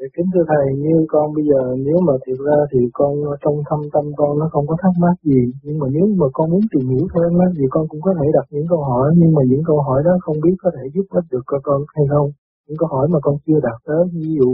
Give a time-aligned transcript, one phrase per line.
[0.00, 3.56] Để kính thưa thầy, như con bây giờ nếu mà thiệt ra thì con trong
[3.68, 6.64] thâm tâm con nó không có thắc mắc gì, nhưng mà nếu mà con muốn
[6.72, 9.42] tìm hiểu thêm á, thì con cũng có thể đặt những câu hỏi, nhưng mà
[9.50, 12.28] những câu hỏi đó không biết có thể giúp ích được cho con hay không.
[12.66, 14.50] Những câu hỏi mà con chưa đặt tới, ví dụ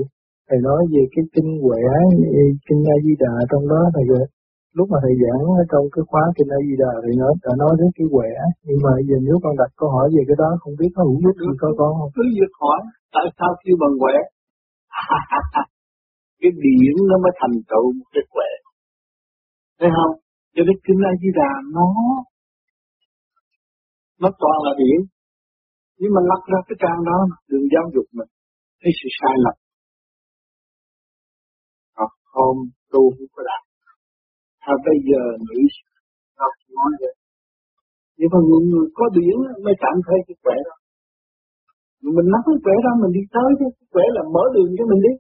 [0.48, 1.84] thầy nói về cái kinh quẻ,
[2.66, 4.04] kinh A Di Đà trong đó thầy
[4.78, 7.52] lúc mà thầy giảng ở trong cái khóa kinh A Di Đà thì nó đã
[7.62, 8.32] nói đến cái quẻ,
[8.66, 11.20] nhưng mà giờ nếu con đặt câu hỏi về cái đó không biết có hữu
[11.30, 12.10] ích gì cho con không?
[12.16, 12.80] Cứ việc hỏi,
[13.14, 14.14] tại sao kêu bằng quẻ?
[16.40, 18.50] cái điểm nó mới thành tựu một cái quẻ.
[19.78, 20.14] Thấy không?
[20.54, 21.88] Cho nên kinh A Di Đà nó
[24.22, 25.00] nó toàn là điểm
[26.00, 27.18] Nhưng mà lắc ra cái trang đó
[27.50, 28.30] đừng giáo dục mình
[28.80, 29.56] thấy sự sai lầm.
[31.98, 32.56] Học hôm
[32.92, 33.62] tu không có đạt.
[34.64, 35.62] Thôi bây giờ nghĩ
[36.40, 37.14] học nói vậy.
[38.18, 40.74] Nhưng mà người, người có điển mới cảm thấy cái quẻ đó.
[42.04, 45.00] Mình mắc cái quẻ đó mình đi tới chứ, quẻ là mở đường cho mình
[45.06, 45.14] đi.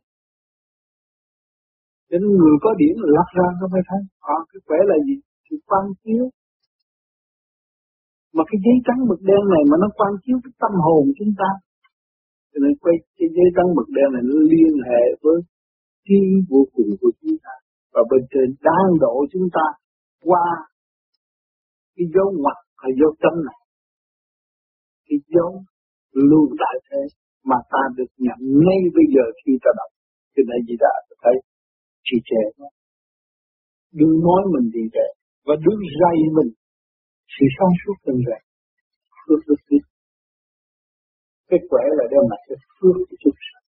[2.08, 4.00] Cho nên người có điểm là lắc ra nó mới thấy.
[4.34, 5.16] À, cái quẻ là gì?
[5.46, 6.24] Sự quan chiếu.
[8.36, 11.32] Mà cái giấy trắng mực đen này mà nó quan chiếu cái tâm hồn chúng
[11.40, 11.50] ta.
[12.50, 15.38] Cho nên quay cái giấy trắng mực đen này nó liên hệ với
[16.06, 17.54] thiên vô cùng của chúng ta.
[17.94, 19.66] Và bên trên đang độ chúng ta
[20.28, 20.46] qua
[21.94, 23.58] cái dấu ngoặt và dấu tâm này.
[25.06, 25.50] Cái dấu
[26.30, 27.02] lưu đại thế
[27.50, 29.90] mà ta được nhận ngay bây giờ khi ta đọc.
[30.34, 31.36] Cho nên gì đã thấy
[32.06, 32.68] trì trệ nó.
[33.98, 35.08] Đừng nói mình trì trệ
[35.46, 36.50] và đừng dạy mình
[37.34, 38.44] sự sáng suốt từng ràng.
[39.22, 39.84] Phước đức đức.
[41.48, 43.66] Cái khỏe là đem lại cái phước của chúng sanh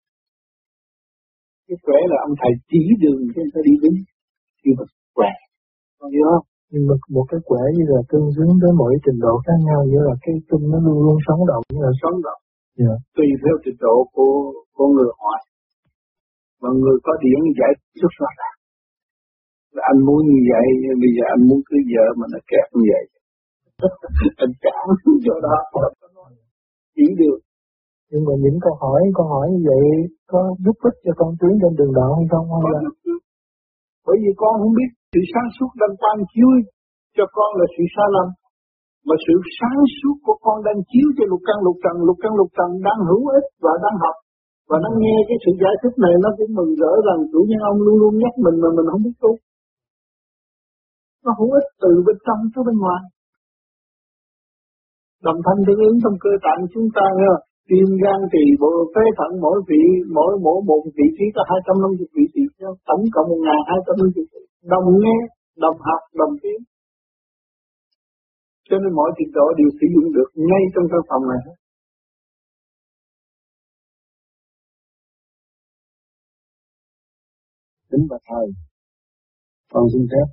[1.68, 3.98] Cái khỏe là ông thầy chỉ đường cho ta đi đúng.
[4.60, 5.32] Thì mình khỏe.
[6.00, 6.53] Con hiểu không?
[6.74, 9.80] Nhưng mà một cái quẻ như là tương xứng với mỗi trình độ khác nhau
[9.92, 12.42] như là cái tinh nó luôn luôn sống động như là sống động.
[12.82, 12.98] Yeah.
[13.16, 14.34] Tùy theo trình độ của
[14.76, 15.40] của người hỏi
[16.62, 18.38] mà người có điển giải xuất ràng
[19.76, 20.68] là anh muốn như vậy
[21.04, 23.06] bây giờ anh muốn cưới vợ mà nó kẹt như vậy.
[24.44, 24.84] Anh chán
[25.26, 25.58] chỗ đó
[26.96, 27.40] chỉ được.
[28.10, 29.86] Nhưng mà những câu hỏi câu hỏi như vậy
[30.32, 32.82] có giúp ích cho con tiến trên đường đạo hay không hay là?
[34.06, 36.50] bởi vì con không biết sự sáng suốt đang quan chiếu
[37.18, 38.28] cho con là sự sai lầm.
[39.08, 42.32] Mà sự sáng suốt của con đang chiếu cho lục căn, lục trần, lục căn,
[42.40, 44.16] lục trần, đang hữu ích và đang học.
[44.70, 47.62] Và nó nghe cái sự giải thích này, nó cũng mừng rỡ rằng chủ nhân
[47.72, 49.32] ông luôn luôn nhắc mình mà mình không biết tu.
[51.24, 53.02] Nó hữu ích từ bên trong tới bên ngoài.
[55.28, 57.34] Đồng thanh tương ứng trong cơ tạng chúng ta nghe.
[57.70, 59.84] Tim gan tỳ bộ phế thận, mỗi vị,
[60.18, 62.44] mỗi mỗi một vị trí có 250 vị trí,
[62.90, 64.42] tổng cộng 1250 vị trí.
[64.74, 65.18] Đồng nghe,
[65.64, 66.62] đồng học, đồng tiếng
[68.70, 71.56] cho nên mọi trình độ đều sử dụng được ngay trong căn phòng này hết.
[77.90, 78.48] Kính bạch thầy
[79.74, 80.28] con xin phép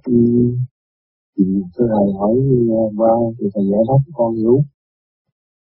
[1.74, 2.34] thưa thầy hỏi
[2.80, 4.56] ờ, qua thì thầy giải đáp con hiểu.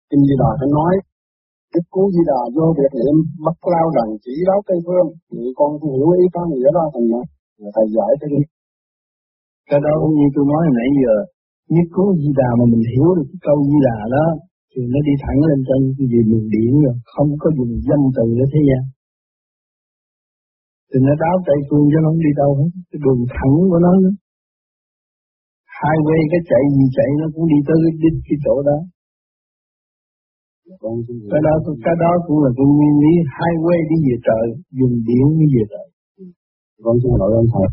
[0.09, 0.93] Kinh di đà có nói
[1.73, 5.07] Đức Cú Di Đà vô việc niệm bắt lao đằng chỉ đáo Tây Phương.
[5.29, 7.21] Thì con không hiểu ý có nghĩa đó thầy nhé
[7.75, 8.41] thầy giải cho đi
[9.69, 11.15] cái đó cũng như tôi nói nãy giờ
[11.73, 14.25] nhất Cú Di Đà mà mình hiểu được cái câu Di Đà đó
[14.71, 18.05] thì nó đi thẳng lên trên cái gì luồng điển rồi không có dùng danh
[18.17, 18.83] từ ở thế gian.
[20.89, 23.81] Thì nó đáo tây phương cho nó không đi đâu hết cái đường thẳng của
[23.85, 24.15] nó nữa.
[26.07, 28.77] Quay cái chạy gì chạy nó cũng đi tới cái đích cái chỗ đó.
[31.31, 31.53] Cái đó
[31.85, 33.13] cái đó cũng là cái nguyên lý
[33.65, 34.45] quay đi về trời
[34.79, 35.87] dùng điện đi về trời
[36.83, 37.67] con xin lỗi ông thầy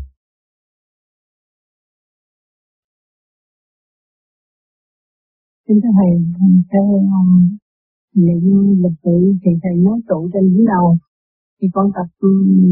[5.69, 6.11] Xin thưa Thầy,
[6.71, 6.85] theo
[8.15, 8.43] niệm
[8.83, 10.97] lịch tự thì Thầy nói tụ trên đỉnh đầu.
[11.61, 12.07] Thì con tập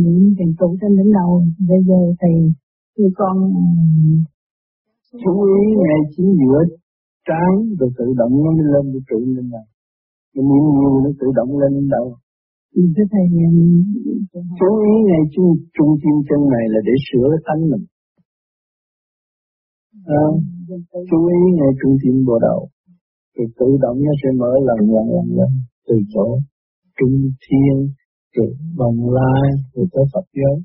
[0.03, 1.31] niệm tiền tụ trên đỉnh đầu.
[1.69, 2.31] Bây giờ thì
[2.95, 3.35] khi con
[5.23, 6.59] chú ý ngay chính giữa
[7.27, 9.65] trán rồi tự động nó mới lên được trụ lên đầu.
[10.35, 12.07] Mình niệm nhiều nó tự động lên đến đầu.
[12.95, 13.25] Thưa thầy
[14.59, 17.85] chú ý ngay trung trung tim chân này là để sửa cái tánh mình.
[20.05, 20.23] À,
[21.09, 22.69] chú ý ngay trung tim bộ đầu
[23.39, 25.51] thì tự động nó sẽ mở lần lần lần lần
[25.87, 26.39] từ chỗ
[26.97, 27.75] trung thiên,
[28.35, 28.43] từ
[28.77, 30.57] bồng lai, từ tới Phật giới.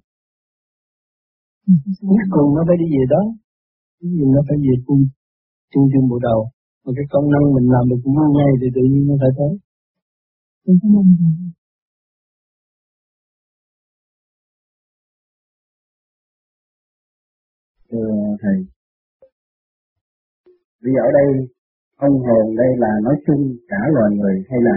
[2.00, 3.22] Cuối cùng nó phải đi về đó.
[4.00, 5.02] Vì nó phải về cung
[5.72, 6.40] trung tâm bộ đầu.
[6.84, 9.52] Mà cái công năng mình làm được cũng ngay thì tự nhiên nó phải tới.
[17.90, 18.58] Thưa thầy
[20.82, 21.26] bây giờ ở đây
[22.06, 24.76] ông hồn đây là nói chung cả loài người hay là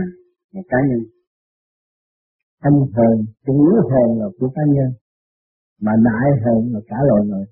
[0.54, 1.02] một cá nhân?
[2.70, 3.58] Ông hồn chủ
[3.92, 4.90] hồn là của cá nhân,
[5.86, 7.46] mà đại hồn là cả loài người.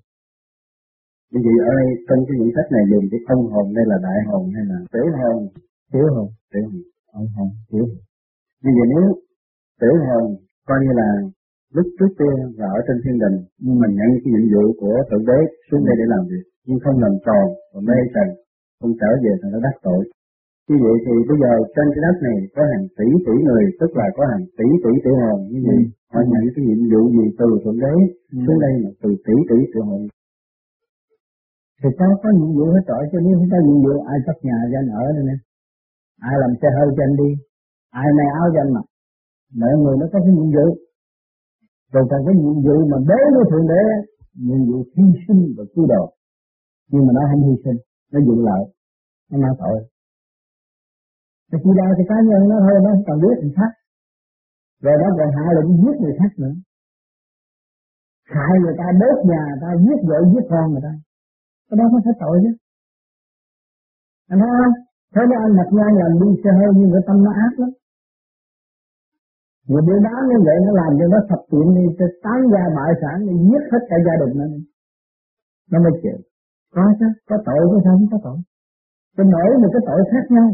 [1.32, 3.96] Như vậy ở đây trong cái quyển sách này dùng cái ông hồn đây là
[4.06, 5.38] đại hồn hay là tiểu hồn
[5.92, 6.82] tiểu hồn tiểu hồn
[7.18, 8.00] ông hồn tiểu hồn
[8.62, 9.06] như vậy nếu
[9.80, 10.24] tiểu hồn
[10.68, 11.08] coi như là
[11.76, 14.96] lúc trước tiên và ở trên thiên đình, nhưng mình nhận cái nhiệm vụ của
[15.08, 18.28] thượng đế xuống đây để làm việc, nhưng không làm tròn và mê trần
[18.80, 20.02] không trở về thành nó đắc tội.
[20.68, 23.90] Như vậy thì bây giờ trên cái đất này có hàng tỷ tỷ người tức
[23.98, 25.90] là có hàng tỷ tỷ tiểu hồn như vậy ừ.
[26.12, 27.94] họ nhận cái nhiệm vụ gì từ thượng đế
[28.34, 28.38] ừ.
[28.44, 30.00] xuống đây mà từ tỷ tỷ tiểu hồn.
[31.80, 34.36] Thì có có nhiệm vụ hết trọi cho nếu không có nhiệm vụ ai chấp
[34.46, 35.36] nhà cho anh ở đây nè?
[36.30, 37.30] Ai làm xe hơi cho anh đi?
[38.02, 38.86] Ai may áo cho anh mặc?
[39.60, 40.66] Mọi người nó có cái nhiệm vụ.
[41.92, 43.82] Rồi còn cái nhiệm vụ mà đối với thượng đế
[44.46, 46.04] nhiệm vụ hy sinh và cứu độ.
[46.90, 47.78] Nhưng mà nó không hy sinh
[48.14, 48.62] nó dụng lợi
[49.30, 49.78] nó mang tội
[51.54, 53.70] nó chỉ đó thì cá nhân nó thôi nó còn cần biết người khác.
[54.84, 56.54] Rồi nó còn hạ lệnh giết người khác nữa.
[58.34, 60.92] Hại người ta đốt nhà người ta giết vợ giết con người ta.
[61.68, 62.52] Cái đó có phải tội chứ.
[64.30, 64.74] Anh thấy không
[65.14, 67.70] thế đó anh mặt ngang làm đi xe hơi nhưng cái tâm nó ác lắm.
[69.68, 72.64] Người buôn bán như vậy nó làm cho nó thập tiện đi, sẽ tán gia
[72.76, 74.46] bại sản, đi giết hết cả gia đình nó.
[75.70, 76.18] Nó mới chịu.
[76.74, 78.38] Có chứ, có tội có sao không có tội.
[79.16, 80.48] Cái mỗi một cái tội khác nhau.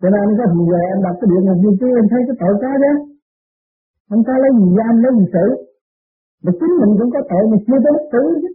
[0.00, 2.36] Cho nên có gì về anh đọc cái điện một như kia anh thấy cái
[2.42, 2.92] tội cái đó
[4.14, 5.46] anh ta lấy gì giam lấy gì xử.
[6.44, 8.50] Mà chính mình cũng có tội mà chưa tới tử chứ.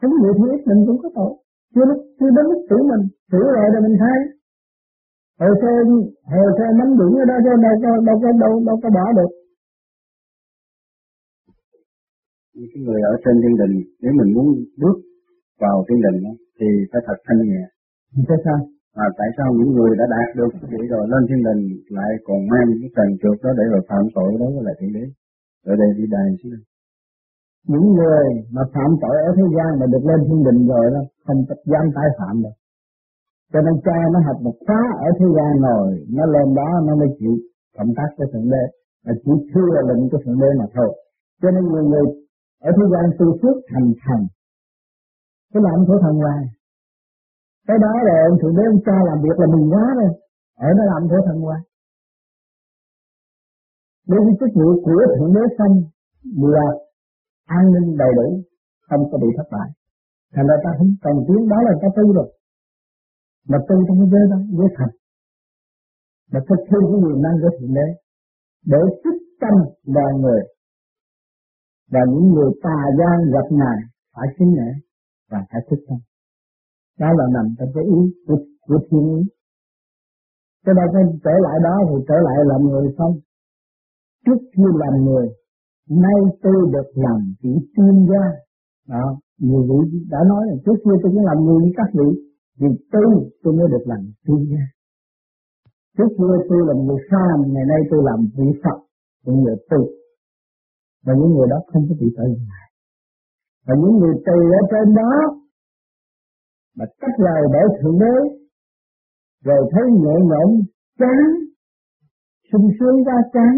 [0.00, 1.32] Không vậy thì ít mình cũng có tội.
[1.74, 1.86] Chưa,
[2.18, 3.02] chưa đến lúc tử mình.
[3.32, 4.18] tử rồi rồi mình thay
[5.40, 5.72] hồ sơ
[6.30, 9.04] hồ sơ nắm đuổi ở đó cho đâu có đâu có đâu đâu có bỏ
[9.18, 9.30] được
[12.60, 14.46] những cái người ở trên thiên đình nếu mình muốn
[14.82, 14.96] bước
[15.62, 16.18] vào thiên đình
[16.58, 17.64] thì phải thật thanh nhẹ.
[18.28, 18.58] Tại sao?
[19.04, 21.60] À, tại sao những người đã đạt được vậy rồi lên thiên đình
[21.96, 25.04] lại còn mang cái trần trượt đó để rồi phạm tội đó lại thượng đế?
[25.70, 26.52] Ở đây đi đài xíu
[27.72, 31.00] những người mà phạm tội ở thế gian mà được lên thiên đình rồi đó
[31.26, 31.40] không
[31.72, 32.56] dám tái phạm được.
[33.52, 36.92] Cho nên cha nó học một khóa ở thế gian rồi, nó lên đó nó
[37.00, 37.34] mới chịu
[37.76, 38.64] cộng tác với Thượng Đế,
[39.06, 40.90] là chỉ thưa lệnh của Thượng Đế mà thôi.
[41.42, 42.04] Cho nên nhiều người
[42.66, 44.20] ở thế gian tu phước thành thần,
[45.52, 46.42] cái làm của thần hoài.
[47.68, 50.12] Cái đó là ông Thượng Đế ông cha làm việc là mình quá rồi,
[50.66, 51.60] ở nó làm của thần hoài.
[54.10, 55.74] Đối với chức vụ của Thượng Đế xong
[56.54, 56.66] là
[57.58, 58.28] an ninh đầy đủ,
[58.88, 59.68] không có bị thất bại.
[60.34, 62.28] Thành ra ta không cần tiếng đó là ta tu rồi
[63.48, 64.90] mà tu trong cái giới đó giới thật
[66.32, 67.88] mà thực thi cái quyền năng của thượng đế
[68.72, 69.54] để sức tâm
[69.94, 70.40] đoàn người
[71.92, 73.78] và những người tà gian gặp ngài
[74.14, 74.70] phải kính nể
[75.30, 75.98] và phải thức tâm
[77.00, 79.22] đó là nằm trong cái ý của, của thiên ý.
[80.64, 83.14] Cho nên phải trở lại đó thì trở lại làm người không
[84.26, 85.26] trước khi làm người
[86.04, 88.24] nay tôi được làm chỉ tiên gia.
[88.88, 92.08] Đó nhiều vị đã nói là trước kia tôi cũng làm người với các vị
[92.60, 94.64] vì tôi tôi mới được làm tiên gia.
[95.98, 98.78] Trước kia tôi làm người phàm, ngày nay tôi làm vị Phật,
[99.24, 99.99] cũng nhờ tôi.
[101.04, 102.66] Và những người đó không có bị tội ngại.
[103.66, 105.12] Và những người từ ở trên đó,
[106.76, 108.16] mà cách lời để thượng đế,
[109.46, 110.50] rồi thấy nhẹ nhõm,
[111.00, 111.26] chán,
[112.52, 113.54] sung sướng ra chán,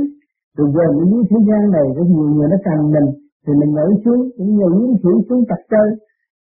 [0.56, 3.08] rồi giờ những thế gian này có nhiều người nó cần mình,
[3.44, 5.88] thì mình nhảy xuống, cũng như những thủy xuống chặt chơi,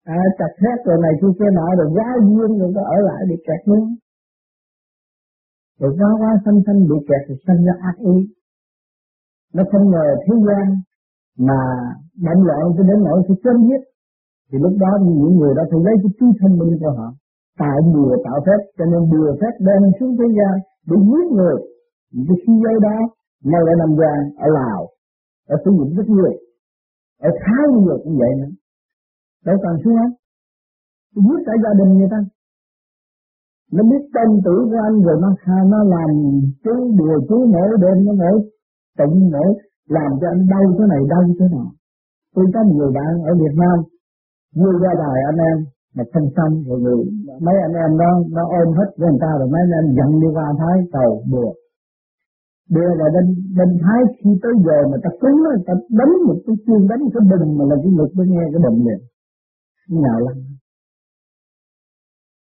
[0.05, 3.21] à, chặt hết rồi này kia kia nọ rồi quá duyên rồi có ở lại
[3.29, 3.85] bị kẹt luôn
[5.81, 8.17] rồi quá quá xanh xanh bị kẹt thì sanh ra ác ý
[9.55, 10.67] nó không ngờ thế gian
[11.39, 11.61] mà
[12.27, 13.83] đánh loạn cho đến nỗi sẽ chấm hết
[14.49, 17.09] thì lúc đó những người đó phải lấy cái trí thông minh của họ,
[17.59, 20.55] tạo bùa tạo phép, cho nên bùa phép đem xuống thế gian
[20.89, 21.57] để giết người.
[22.13, 22.97] Những cái suy giới đó
[23.51, 24.81] nay ở Nam Giang ở Lào,
[25.53, 26.33] ở sử dụng rất nhiều,
[27.29, 28.53] ở Thái nhiều cũng vậy nữa.
[29.47, 30.11] Đâu cần xuống hết
[31.27, 32.21] giết cả gia đình người ta.
[33.73, 35.31] Nó biết tên tử của anh rồi nó
[35.73, 36.11] nó làm
[36.65, 38.37] chú đùa chú mỗi đêm nó mỗi
[38.99, 39.51] tụng nữa,
[39.97, 41.69] làm cho anh đau thế này, đau thế nào?
[42.35, 43.77] Tôi có nhiều bạn ở Việt Nam,
[44.61, 45.59] vui ra đài anh em,
[45.97, 47.01] mà thân xong rồi người,
[47.47, 50.11] mấy anh em đó, nó ôm hết với người ta rồi, mấy anh em giận
[50.23, 51.53] đi qua thái cầu bùa.
[52.75, 53.27] Đưa là bên
[53.57, 57.03] bên thái khi tới giờ mà ta cúng nó ta đánh một cái chuông, đánh
[57.15, 59.01] cái bình mà là cái ngực mới nghe cái bình liền.
[60.05, 60.37] Nào lắm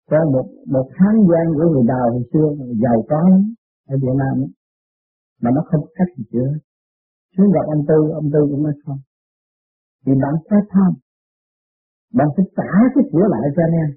[0.09, 2.47] có một một hán gian của người đào hồi xưa,
[2.83, 3.41] giàu có lắm,
[3.89, 4.49] ở Việt Nam ấy
[5.41, 6.49] mà nó không cách gì chữa
[7.37, 8.99] xuống gặp ông tư ông tư cũng nói không.
[10.05, 10.93] Vì bạn quá tham
[12.13, 13.89] bạn phải trả cái chữa lại cho anh em.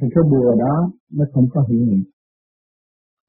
[0.00, 2.04] Thì cái bùa đó nó không có hiệu nghiệm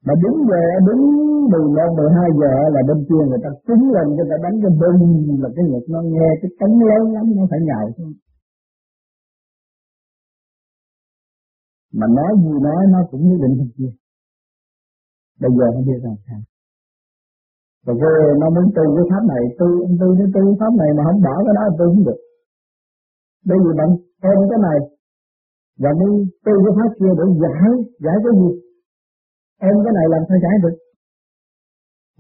[0.05, 1.03] mà đúng giờ đúng
[1.51, 4.99] 11, 12 giờ là bên kia người ta cứng lên người ta đánh cái bưng
[5.43, 8.13] là cái ngực nó nghe cái cánh lớn lắm nó phải nhào xuống.
[11.93, 13.91] Mà nói gì nói nó cũng nhất định không kia
[15.41, 16.39] bây giờ nó biết làm sao
[17.85, 19.67] và cô nó muốn tu cái pháp này tu
[19.99, 22.19] tu cái tu pháp này mà không bỏ cái đó tu không được
[23.49, 23.89] bây giờ bạn
[24.29, 24.77] ôm cái này
[25.83, 26.11] và muốn
[26.45, 27.69] tu cái pháp kia để giải
[28.05, 28.49] giải cái gì
[29.69, 30.75] ôm cái này làm sao giải được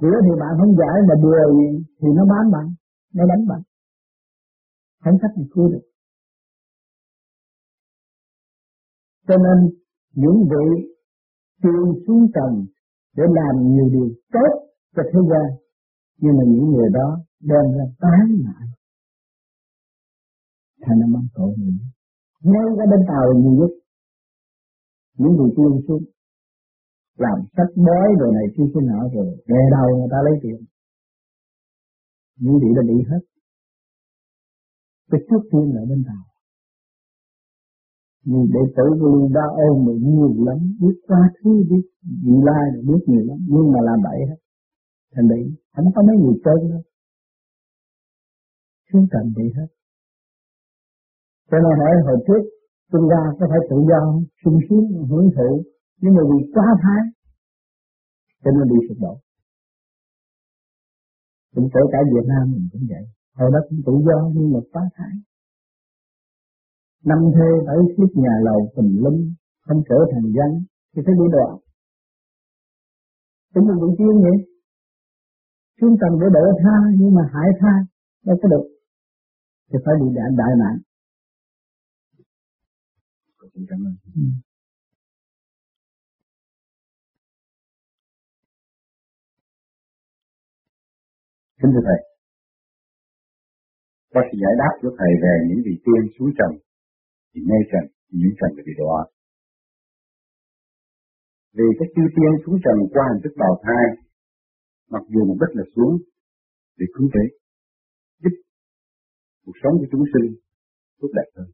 [0.01, 1.41] Cửa thì bạn không giải mà bừa
[1.99, 2.67] thì nó bán bạn,
[3.13, 3.61] nó đánh bạn.
[5.03, 5.85] Không cách gì cứu được.
[9.27, 9.57] Cho nên
[10.13, 10.67] những vị
[11.61, 12.65] tiêu xuống trần
[13.17, 14.51] để làm nhiều điều tốt
[14.95, 15.47] cho thế gian,
[16.21, 17.07] nhưng mà những người đó
[17.49, 18.67] đem ra tán lại.
[20.81, 21.79] Thành nó mang tội nữa.
[22.43, 23.71] Ngay cả bên tàu nhiều nhất,
[25.17, 26.03] những người tiên xuống
[27.17, 30.59] làm sách bói rồi này kia kia nọ rồi về đầu người ta lấy tiền
[32.39, 33.21] những điều đã bị hết
[35.11, 36.23] cái trước tiên là bên tàu
[38.29, 41.85] nhưng đệ tử của Lưu Ba ôn mình nhiều lắm, biết quá thứ biết
[42.23, 44.39] vị lai biết nhiều lắm, nhưng mà làm bậy hết.
[45.13, 45.41] Thành bị
[45.73, 46.83] không có mấy người trơn đâu.
[48.87, 49.69] Xuống trần bị hết.
[51.49, 52.41] Cho nên hỏi hồi trước
[52.91, 54.23] tôi ra có phải tự do không?
[54.41, 55.51] Sung sướng, hưởng thụ.
[56.01, 57.01] Nhưng mà vì quá thái,
[58.43, 59.13] cho nên bị sụp đổ.
[61.55, 63.05] Cũng kể cả Việt Nam mình cũng vậy.
[63.37, 65.13] Hồi đó cũng tự do, nhưng mà quá thái
[67.09, 69.17] năm thê bảy chiếc nhà lầu tùm lum
[69.65, 70.49] không trở thành dân
[70.91, 71.53] thì phải bị đoạn
[73.57, 74.37] cũng một vị tiên vậy.
[75.79, 77.73] Chúng cần để đỡ tha nhưng mà hại tha
[78.25, 78.65] đâu có được.
[79.69, 80.75] Thì phải bị đại, đại nạn.
[83.69, 83.95] Cảm ơn.
[84.15, 84.21] Ừ.
[91.61, 91.99] Kính thưa Thầy,
[94.09, 96.51] qua sự giải đáp của Thầy về những vị tiên xuống trần,
[97.37, 97.85] thì mê trần,
[98.19, 98.99] những trần bị đọa.
[101.57, 103.85] Vì các chư tiên xuống trần qua hình thức bào thai,
[104.93, 105.93] mặc dù mục đích là xuống
[106.77, 107.23] để cứu tế,
[108.21, 108.33] giúp
[109.45, 110.27] cuộc sống của chúng sinh
[110.99, 111.49] tốt đẹp hơn.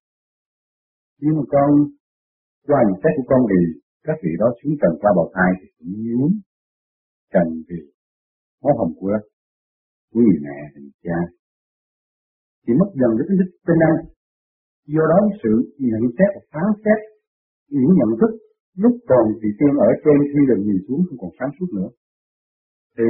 [1.22, 1.70] Nhưng mà con,
[2.68, 3.60] qua nhận xét của con thì
[4.08, 6.32] các vị đó xuống trần qua bào thai thì cũng muốn
[7.34, 7.80] trần vì
[8.64, 9.16] máu hồng của
[10.12, 11.20] của người mẹ người cha
[12.64, 14.13] thì mất dần cái tính tên năng
[14.94, 15.54] do đó sự
[15.90, 17.00] nhận xét và phán xét
[17.70, 18.32] những nhận thức
[18.84, 21.90] lúc còn thì tiên ở trên khi được nhìn xuống không còn sáng suốt nữa.
[22.98, 23.10] Thì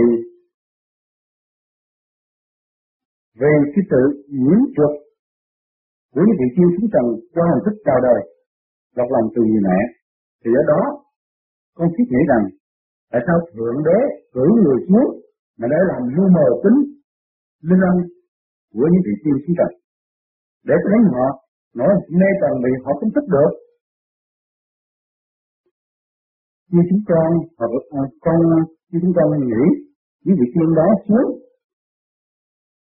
[3.39, 4.01] về cái sự
[4.43, 4.93] nhiễm trượt
[6.13, 8.19] của những vị tiên xuống trần cho hình thức chào đời
[8.97, 9.79] lọc lòng từ người mẹ,
[10.41, 10.81] thì ở đó
[11.77, 12.43] con thiết nghĩ rằng
[13.11, 13.99] tại sao thượng đế
[14.33, 15.09] cử người xuống
[15.59, 16.79] mà để làm lu mờ tính
[17.69, 17.95] linh âm
[18.73, 19.71] của những vị tiên xuống trần
[20.67, 21.42] để tránh họ
[21.77, 23.51] nỗi mê tầng bị họ không thích được.
[26.71, 28.39] Như chúng con hoặc à, con
[28.89, 29.63] như chúng con nghĩ
[30.23, 31.29] những vị tiên đó xuống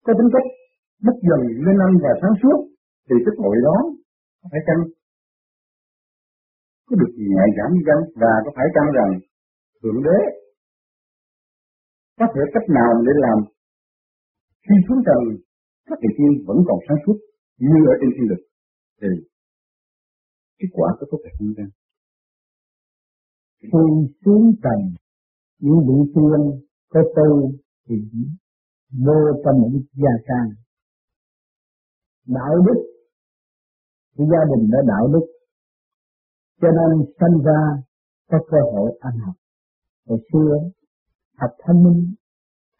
[0.06, 0.48] có tính cách
[1.06, 2.58] mất dần lên âm và sáng suốt
[3.08, 3.78] thì cái tội đó
[4.52, 4.82] phải chăng?
[6.88, 9.12] Có được nhẹ giảm chăng và có phải chăng rằng
[9.82, 10.20] thượng đế
[12.20, 13.38] có thể cách nào để làm
[14.66, 15.22] khi xuống trần
[15.88, 17.18] các vị tiên vẫn còn sáng suốt
[17.58, 18.42] như ở trên thiên lực
[19.02, 19.08] thì
[20.60, 21.54] kết quả có tốt đẹp ra.
[21.58, 21.70] Chăng?
[23.62, 24.80] Khi xuống trần
[25.60, 27.52] những vị tiên có tu
[27.88, 27.96] thì
[29.06, 30.50] vô trong một gia can
[32.28, 32.82] đạo đức,
[34.18, 35.26] cái gia đình đã đạo đức,
[36.62, 37.62] cho nên sinh ra
[38.30, 39.36] có cơ hội ăn học.
[40.08, 40.70] Hồi xưa,
[41.38, 42.14] học thông minh,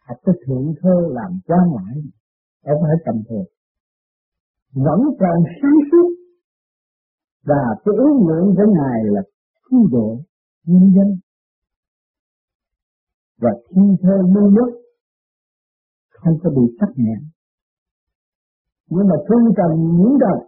[0.06, 2.02] học cái thượng thơ làm quan lại
[2.64, 3.44] đâu phải tầm thường.
[4.72, 6.07] Vẫn còn sáng suốt
[7.48, 9.22] và cái ước nguyện của ngài là
[9.64, 10.08] cứu độ
[10.66, 11.08] nhân dân.
[13.42, 14.70] Và thi thơ lưu nước
[16.10, 17.20] không có bị tắc nghẽn.
[18.90, 20.40] Nhưng mà thương cần những đời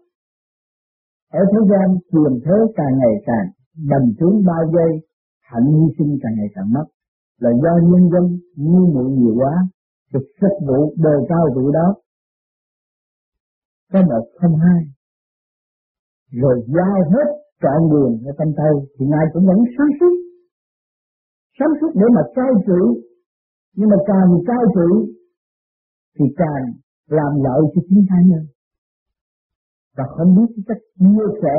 [1.30, 3.46] ở thế gian truyền thế càng ngày càng
[3.90, 4.90] bành trướng bao giây,
[5.40, 6.84] hạnh hy sinh càng ngày càng mất.
[7.38, 9.54] Là do nhân dân ngu muội nhiều quá,
[10.12, 11.94] được sách vụ đề cao vụ đó.
[13.92, 14.80] Cái một không hai
[16.32, 17.28] rồi giao hết
[17.62, 20.14] trọn đường ở tâm tay thì ngài cũng vẫn sáng suốt.
[21.58, 22.82] Sáng suốt để mà cai trị.
[23.76, 24.90] Nhưng mà càng cai trị,
[26.18, 26.64] thì càng
[27.08, 28.44] làm lợi cho chính cá nhân.
[29.96, 31.58] Và không biết cái cách chia sẻ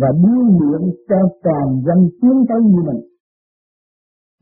[0.00, 3.00] và biên luyện cho toàn dân tiến tới như mình.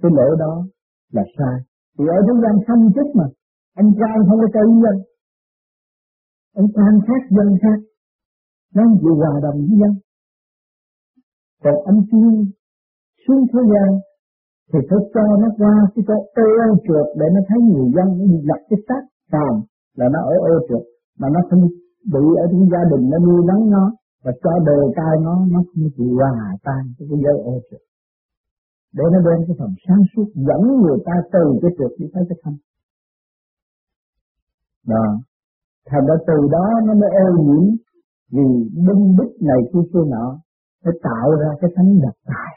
[0.03, 0.67] Cái lỗi đó
[1.13, 1.57] là sai.
[1.99, 3.27] Thì ở thế gian không chết mà,
[3.75, 4.97] anh quan không có chơi dân.
[6.55, 7.79] Anh quan khác dân khác
[8.77, 9.93] nó không chịu hòa đồng với dân
[11.63, 12.33] còn anh tiên
[13.23, 13.91] xuống thế gian
[14.71, 16.17] thì phải cho nó qua cái chỗ
[16.67, 19.03] ô trượt để nó thấy người dân nó lập cái xác
[19.33, 19.55] phàm
[19.99, 20.85] là nó ở ô trượt.
[21.21, 21.63] Mà nó không
[22.13, 23.85] bị ở trong gia đình nó nuôi nắng nó
[24.25, 27.83] và cho đề cao nó nó không chịu hòa tan cái giới ô trượt.
[28.97, 32.25] Để nó đem cái phần sáng suốt dẫn người ta từ cái trượt đi tới
[32.29, 32.57] cái thanh
[34.93, 35.07] đó.
[35.89, 37.65] Thành ra từ đó nó mới ô nhiễm
[38.35, 38.47] vì
[38.87, 40.27] bưng bích này kia kia nọ
[40.85, 42.53] để tạo ra cái thánh độc tài.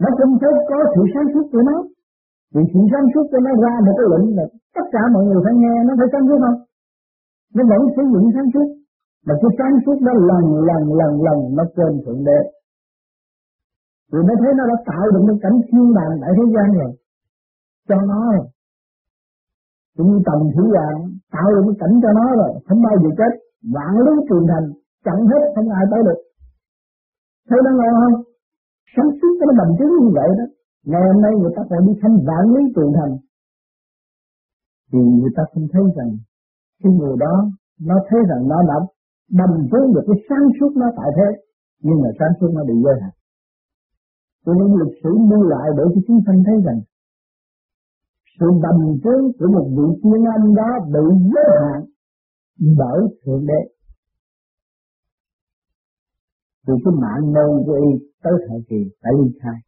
[0.00, 1.76] Nó không thể có sự sáng suốt của nó.
[2.54, 4.44] Vì sự sáng suốt của nó ra một cái lệnh là
[4.76, 6.58] tất cả mọi người phải nghe, nó phải sáng suốt không?
[7.54, 8.68] Nó vẫn sử dụng sáng suốt.
[9.26, 12.40] Mà cái sáng suốt đó lần lần lần lần nó quên thượng đế.
[14.12, 16.92] Vì nó thấy nó đã tạo được một cảnh thiên đàng đại thế gian rồi.
[17.88, 18.46] Cho nó rồi
[19.96, 21.00] cũng như tầm thủy dạng
[21.34, 23.32] tạo được cái cảnh cho nó rồi, không bao giờ chết.
[23.74, 24.66] Vạn lý truyền thành,
[25.06, 26.20] chẳng hết, không ai tới được.
[27.48, 28.16] Thấy nó ngon không?
[28.94, 30.46] Sáng suốt nó bằng chứng như vậy đó.
[30.90, 33.12] Ngày hôm nay người ta còn đi thăm vạn lý truyền thành.
[34.90, 36.10] Thì người ta không thấy rằng
[36.82, 37.34] cái người đó,
[37.88, 38.78] nó thấy rằng nó đã
[39.50, 41.28] bằng chứng được cái sáng suốt nó tại thế,
[41.84, 43.14] nhưng mà sáng suốt nó bị giới hạn.
[44.44, 46.78] Cho nên lịch sử lưu lại để cho chúng sanh thấy rằng
[48.38, 51.80] sự bầm trướng của một vị tiên anh đó bị giới hạn
[52.78, 53.60] bởi thượng đế.
[56.66, 59.58] Từ cái mạng môn của y tới thời kỳ phải ly khai.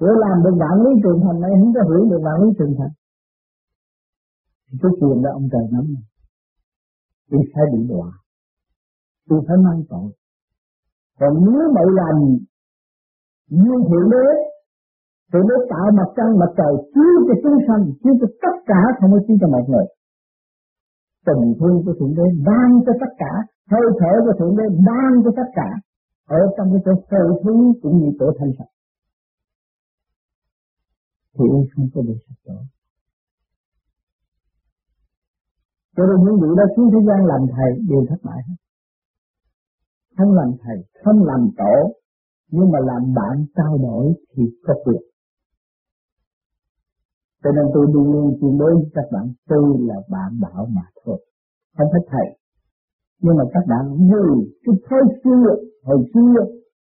[0.00, 2.74] Để làm được vạn lý trường thành này, không có hưởng được vạn lý trường
[2.78, 2.94] thành.
[4.66, 5.84] Thì cái quyền đó ông trời nắm
[7.30, 8.10] tôi phải bị đọa.
[9.28, 10.10] Tôi phải mang tội.
[11.20, 12.16] Còn nếu mà làm
[13.48, 14.47] như thượng đế
[15.32, 18.80] rồi nó tạo mặt trăng mặt trời chiếu cho chúng sanh, chiếu cho tất cả
[18.98, 19.86] không có chiếu cho một người.
[21.26, 23.32] Tình thương của thượng đế ban cho tất cả,
[23.70, 25.68] hơi thở của thượng đế ban cho tất cả,
[26.38, 28.72] ở trong cái chỗ sơ thú cũng như chỗ thanh sạch.
[31.36, 32.58] Thì không có bị sạch chỗ
[35.98, 38.56] cho nên những vị đó xuống thế gian làm thầy đều thất bại hết.
[40.18, 41.76] Không làm thầy, không làm tổ,
[42.50, 45.02] nhưng mà làm bạn trao đổi thì có quyền
[47.42, 50.82] cho nên tôi luôn luôn chuyên đối với các bạn, tôi là bạn đạo mà
[51.04, 51.24] thôi.
[51.76, 52.38] Không phải thầy.
[53.22, 55.46] Nhưng mà các bạn vui cái thói xưa,
[55.84, 56.34] hồi xưa,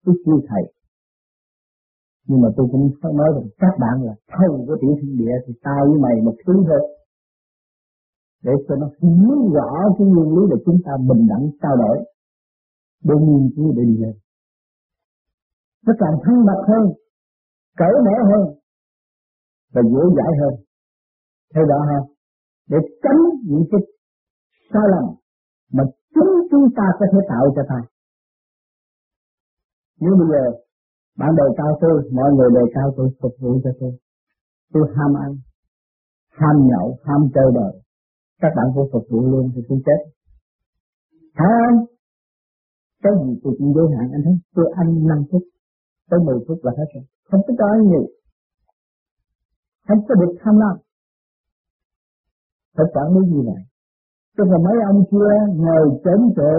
[0.05, 0.73] tôi chưa thầy.
[2.27, 5.35] Nhưng mà tôi cũng phải nói rằng các bạn là thâu của tiểu thiên địa
[5.47, 6.81] thì tao với mày một thứ thôi.
[8.43, 11.97] Để cho nó hiểu rõ cái nguyên lý là chúng ta bình đẳng, trao đổi.
[13.03, 14.15] Để nghiên cứu, để đi lên.
[15.85, 16.93] Nó càng thân mật hơn,
[17.77, 18.56] cởi mở hơn
[19.73, 20.53] và dễ dãi hơn.
[21.53, 21.99] Theo đó ha,
[22.69, 23.81] để tránh những cái
[24.73, 25.05] sai lầm
[25.73, 27.79] mà chính chúng ta có thể tạo cho ta.
[30.01, 30.43] Nếu bây giờ
[31.17, 33.91] bạn đề cao tôi, mọi người đề cao tôi phục vụ cho tôi
[34.73, 35.31] tôi ham ăn,
[36.29, 37.73] ham nhậu, ham chơi bời,
[38.41, 39.99] các bạn cũng phục vụ luôn thì tôi chết.
[41.33, 41.73] Ham
[43.03, 45.43] cái gì tôi cũng giới hạn, anh thấy tôi ăn 5 phút
[46.09, 47.03] tới 10 phút là hết rồi.
[47.29, 48.05] Không có cho ăn nhiều
[49.87, 50.77] không có được tham lam.
[52.75, 53.63] Phải quản lý gì này
[54.37, 56.53] tức là mấy ông kia ngồi chấn trệ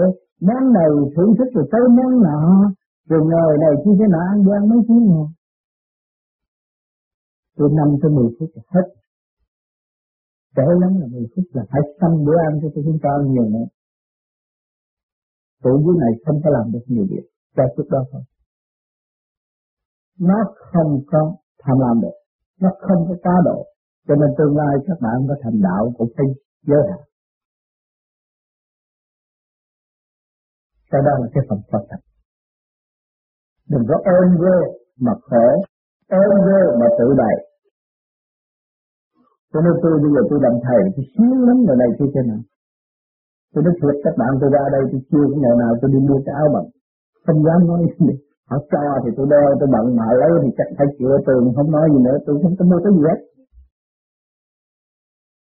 [0.47, 2.39] món này thưởng thức rồi tới món nọ,
[3.09, 5.27] rồi ngồi này chi thế nọ ăn gian mấy tiếng nữa
[7.59, 8.87] từ năm tới mười phút là hết.
[10.55, 13.31] Trễ lắm là mười phút là phải xăm bữa ăn cho tôi chúng ta ăn
[13.31, 13.67] nhiều nữa.
[15.63, 17.25] Tụi dưới này không có làm được nhiều việc.
[17.55, 18.21] Cho chút đó thôi.
[20.19, 20.35] Nó
[20.71, 22.17] không có tham lam được
[22.61, 23.65] nó không có quá độ.
[24.07, 26.25] Cho nên tương lai các bạn có thành đạo cũng phải
[26.69, 27.01] giới hạn.
[30.91, 32.03] Cái đó là cái phần quan trọng.
[33.71, 34.57] Đừng có ôm vô
[35.05, 35.47] mà khổ,
[36.09, 37.35] ôm vô mà tự đại.
[39.53, 42.21] Cho nên tôi bây giờ tôi làm thầy, tôi xíu lắm người này kia thế
[42.29, 42.41] nào.
[43.53, 45.99] Tôi nói thiệt, các bạn tôi ra đây, tôi chưa có ngày nào tôi đi
[46.07, 46.67] mua cái áo bằng.
[47.25, 48.13] Không dám nói gì
[48.49, 51.71] họ cho thì tôi đeo tôi bận mà lấy thì chắc phải chịu tường không
[51.71, 53.19] nói gì nữa tôi không có mua cái gì hết.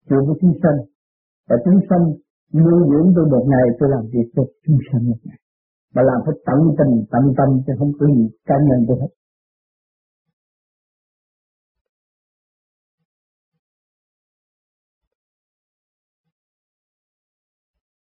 [0.09, 0.79] Chuyện của chúng sanh.
[1.49, 2.05] Và chúng sanh
[2.65, 5.39] nuôi dưỡng tôi một ngày tôi làm việc cho chúng sanh một ngày.
[5.95, 9.13] Mà làm phải tận tình tận tâm chứ không có gì cá nhân tôi hết.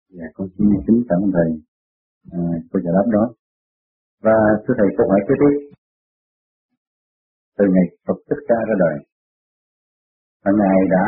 [0.09, 1.51] Dạ, con xin kính cảm ơn thầy
[2.33, 3.35] à, câu giải đáp đó.
[4.27, 5.55] Và thưa thầy câu hỏi kế tiếp
[7.59, 8.97] từ ngày Phật Thích Ca ra đời.
[10.45, 11.07] Và Ngài đã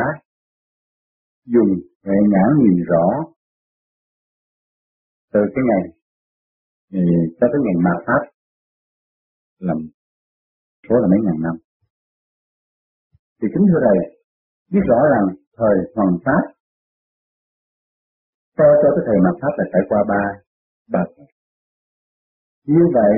[1.45, 1.71] dùng
[2.05, 3.05] huệ nhãn nhìn rõ
[5.33, 5.83] từ cái ngày
[6.91, 6.99] thì
[7.39, 8.23] cho tới ngày mà Pháp
[9.67, 9.77] làm
[10.89, 11.55] số là mấy ngàn năm.
[13.41, 13.99] Thì kính thưa Thầy,
[14.71, 15.25] biết rõ rằng
[15.57, 16.43] thời Hoàng Pháp
[18.57, 20.21] cho cho cái thầy mặt Pháp là trải qua ba
[20.93, 21.03] ba
[22.73, 23.15] như vậy,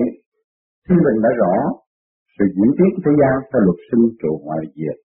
[0.86, 1.54] thiên đình đã rõ
[2.36, 4.98] sự diễn tiến của thế gian theo luật sinh trụ ngoại diệt.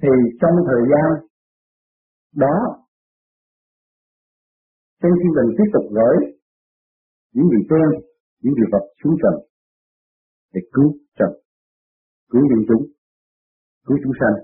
[0.00, 1.08] Thì trong thời gian
[2.44, 2.56] đó,
[5.00, 6.16] trên thiên đình tiếp tục gửi
[7.34, 7.88] những vị tiên,
[8.42, 9.34] những vị vật xuống trần
[10.52, 11.30] để cứu trần,
[12.30, 12.82] cứu dân chúng,
[13.86, 14.36] cứu chúng sanh.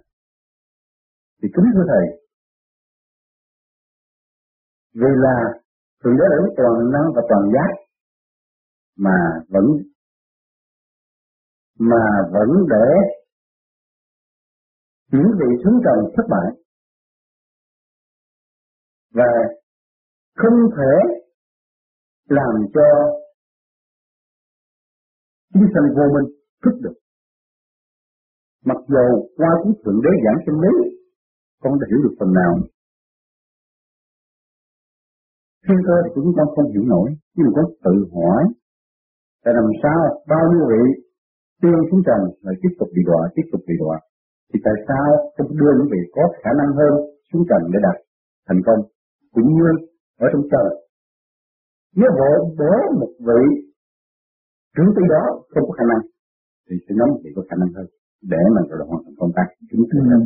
[1.43, 2.07] Thì kính thưa Thầy,
[4.95, 5.37] vì là
[6.05, 7.71] Thượng Đế ở toàn năng và toàn giác
[8.97, 9.17] mà
[9.49, 9.65] vẫn
[11.79, 12.89] mà vẫn để
[15.13, 16.51] những vị xuống trần thất bại
[19.15, 19.31] và
[20.37, 20.93] không thể
[22.29, 22.87] làm cho
[25.53, 26.29] chúng sanh vô minh
[26.65, 26.95] thức được.
[28.65, 30.75] Mặc dù qua cuốn thượng đế giảng sinh lý,
[31.63, 32.53] con đã hiểu được phần nào.
[35.65, 38.43] Thiên cơ thì chúng con không hiểu nổi, nhưng mà con tự hỏi
[39.45, 39.99] là làm sao
[40.33, 40.85] bao nhiêu vị
[41.61, 43.97] tiên xuống trần lại tiếp tục bị đọa, tiếp tục bị đọa.
[44.51, 46.93] Thì tại sao không đưa những vị có khả năng hơn
[47.29, 47.97] xuống trần để đạt
[48.49, 48.81] thành công,
[49.35, 49.69] cũng như
[50.25, 50.71] ở trong trời.
[51.99, 53.43] Nếu bộ bố một vị
[54.75, 56.03] trưởng ty đó không có khả năng,
[56.67, 57.87] thì sẽ nhóm vị có khả năng hơn
[58.33, 60.01] để mà rồi hoàn thành công tác chính thức.
[60.15, 60.19] Ừ.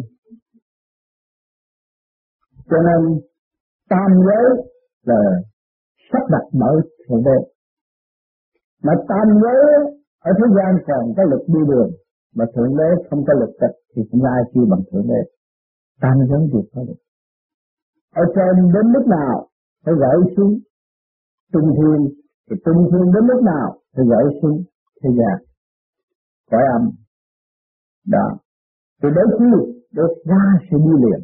[2.71, 3.01] Cho nên
[3.91, 4.74] tam giới
[5.05, 5.21] là
[6.13, 6.77] sắp đặt bởi
[7.09, 7.39] thượng đế
[8.85, 9.57] mà tam giới
[10.29, 11.91] ở thế gian còn có lực đi đường,
[12.37, 15.21] mà thượng đế không có lực tịch thì không ai kêu bằng thượng đế.
[16.01, 17.01] Tam giới được có được
[18.15, 19.49] ở trên đến lúc nào
[19.85, 20.53] phải gửi xuống
[21.53, 21.99] trung thiên,
[22.47, 24.57] thì trung thiên đến lúc nào phải gửi xuống
[25.03, 25.37] thế gian.
[26.51, 26.83] Cõi âm.
[28.15, 28.27] Đó.
[29.03, 29.45] Thì đấy chi
[29.97, 31.21] để ra sự đi liền.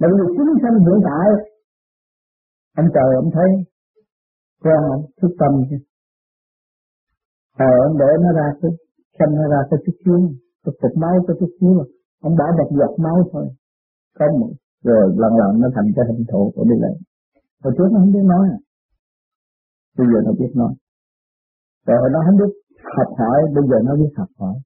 [0.00, 1.28] Mà vì chúng sanh hiện tại
[2.76, 3.50] ông trời ông thấy
[4.64, 5.76] con ông thức tâm chứ
[7.58, 8.70] Ờ ông để nó ra cái
[9.18, 10.20] Xem nó ra cái chút xíu,
[10.64, 11.74] cái cục máu cái chút xíu.
[12.22, 13.46] Ông bỏ một giọt máu thôi.
[14.18, 14.50] Có một,
[14.84, 16.94] rồi lần lần nó thành cái hình thụ của đi lại.
[17.62, 18.58] Hồi trước nó không biết nói à.
[19.98, 20.72] Bây giờ nó biết nói.
[21.86, 22.52] Rồi hồi nó không biết
[22.96, 24.56] học hỏi, bây giờ nó biết học hỏi.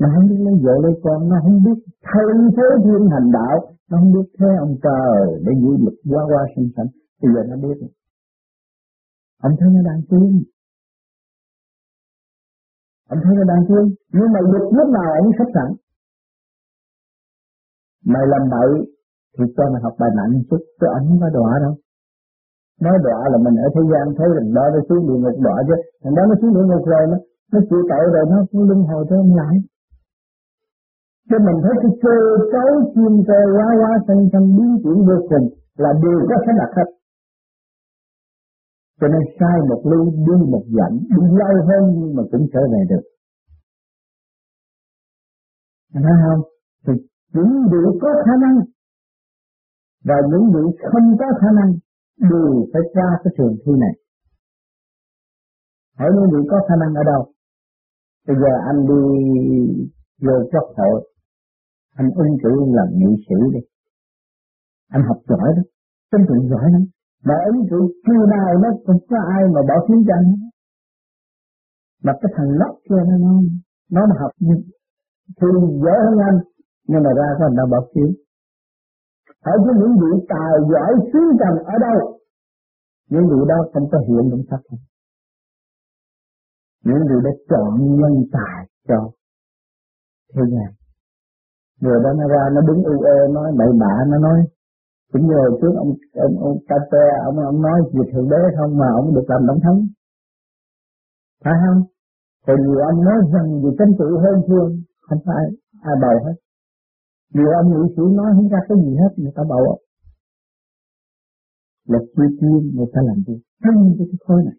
[0.00, 1.78] Nó không biết lấy vợ lấy con, nó không biết
[2.08, 3.56] thay thế thiên hành đạo,
[3.90, 6.90] nó không biết thế ông trời để giữ lực qua qua sinh sanh.
[7.22, 7.78] Bây giờ nó biết.
[9.42, 10.42] Ông thấy nó đang tiến,
[13.12, 13.84] Ông thấy nó đang tiến
[14.16, 15.68] nhưng mà lực lúc nào ông sắp sẵn.
[18.12, 18.70] Mày làm bậy
[19.34, 21.74] thì cho mày học bài nặng chút, chứ ảnh không có đọa đâu.
[22.84, 25.56] Nói đọa là mình ở thế gian thấy rằng đó nó xuống địa ngục đọa
[25.68, 27.16] chứ, thằng đó nó xuống địa ngục rồi nó,
[27.52, 29.54] nó chịu tội rồi nó cũng luân hồi tới lại.
[31.28, 32.16] Cho mình thấy cái cơ
[32.52, 35.46] cấu chim cơ quá quá xanh xanh biến chuyển vô cùng
[35.82, 36.88] là đều có thể đặt hết.
[39.00, 42.60] Cho nên sai một ly đi một dặm, đi lâu hơn nhưng mà cũng trở
[42.72, 43.04] về được.
[45.94, 46.42] Anh thấy không?
[46.86, 46.92] Thì
[47.34, 48.56] những người có khả năng
[50.04, 51.70] và những người không có khả năng
[52.30, 53.94] đều phải qua cái trường thi này.
[55.98, 57.32] Hỏi những người có khả năng ở đâu?
[58.26, 59.02] Bây giờ anh đi
[60.24, 61.12] vô quốc hội,
[61.94, 63.60] anh ung cử làm nghị sĩ đi.
[64.88, 65.62] Anh học giỏi đó,
[66.12, 66.84] tinh thần giỏi lắm.
[67.26, 70.24] Mà ấn tượng chiều nào nó cũng có ai mà bỏ chiến tranh
[72.04, 73.32] Mà cái thằng lóc kia nó nó,
[73.90, 74.30] nó mà học
[75.40, 75.48] thì
[75.84, 76.38] dễ hơn anh
[76.88, 78.10] nhưng mà ra có người ta bỏ chiến
[79.44, 82.18] hỏi có những vị tài giỏi xứ trần ở đâu?
[83.10, 84.78] Những vị đó không có hiện trong sắc không
[86.84, 89.10] những vị đã chọn nhân tài cho
[90.34, 90.70] thế gian.
[91.80, 94.40] Người đó nó ra nó đứng u ê nói bậy bạ nó nói
[95.10, 95.92] cũng như hồi trước ông
[96.26, 99.60] ông ông Tate ông ông nói việc thượng đế không mà ông được làm tổng
[99.64, 99.80] thống.
[101.44, 101.80] Phải không?
[102.46, 104.70] Tại vì ông nói rằng vì chính tự hơn thương,
[105.06, 105.44] không phải
[105.90, 106.36] ai bầu hết.
[107.34, 109.62] Vì ông nghị sĩ nói không ra cái gì hết, người ta bầu.
[111.88, 114.58] Luật chi tiên, người ta làm gì thân cái cái khối này.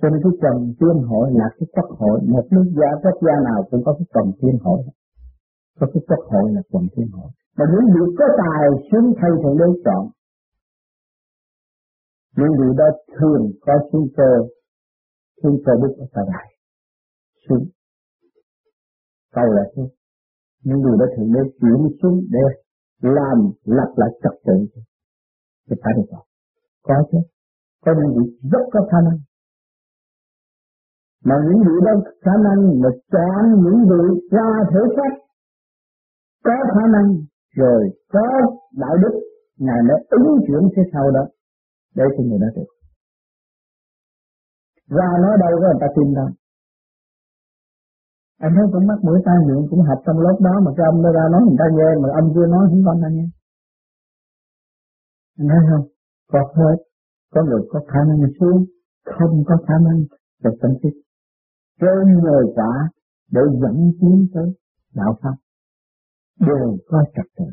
[0.00, 2.20] Cho nên cái trần tiên hội là cái quốc hội.
[2.34, 4.80] Một nước gia, quốc gia nào cũng có cái trần tiên hội.
[5.80, 9.30] Có cái quốc hội là trần tiên hội và những vị có tài xứng thay
[9.42, 10.02] thượng đế chọn.
[12.36, 14.30] Những vị đó thường có thiên cơ
[15.42, 16.48] thiên cơ đức ở tại đại.
[17.48, 17.64] Xuống
[19.34, 19.82] câu là thế
[20.64, 22.46] những người đã thượng đế chuyển xuống để
[23.00, 24.80] làm lập lại trật tự.
[25.70, 26.26] Thì phải được không
[26.82, 27.18] có chứ.
[27.84, 29.18] Có những vị rất có khả năng.
[31.24, 31.92] Mà những vị đó
[32.24, 35.12] khả năng mà chọn những vị ra thể xác,
[36.44, 37.80] có khả năng rồi
[38.12, 38.24] có
[38.82, 39.14] đạo đức,
[39.58, 41.24] ngài mới ứng chuyển phía sau đó
[41.94, 42.70] để cho người đó được.
[44.96, 46.28] Ra nói đâu có người ta tin đâu.
[48.38, 51.02] Anh thấy cũng mắt mũi tai miệng cũng học trong lớp đó, mà cái ông
[51.02, 53.28] nó ra nói người ta nghe, mà ông chưa nói không con anh nghe.
[55.38, 55.86] Anh thấy không?
[56.32, 56.76] Có hết,
[57.34, 58.64] có người có khả năng xuống,
[59.04, 59.98] không có khả năng
[60.42, 60.94] được tâm thức
[61.80, 62.72] trên người cả
[63.30, 64.48] để dẫn tiến tới
[64.94, 65.36] đạo pháp
[66.48, 67.48] đều có trật tự.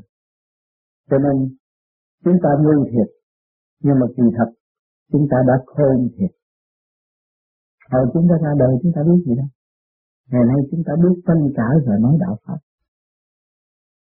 [1.09, 1.35] Cho nên,
[2.23, 3.09] chúng ta ngu thiệt,
[3.83, 4.49] nhưng mà kỳ thật,
[5.11, 6.31] chúng ta đã khôn thiệt.
[7.91, 9.49] Hồi chúng ta ra đời, chúng ta biết gì đâu.
[10.31, 12.59] Ngày nay chúng ta biết tranh cả và nói đạo pháp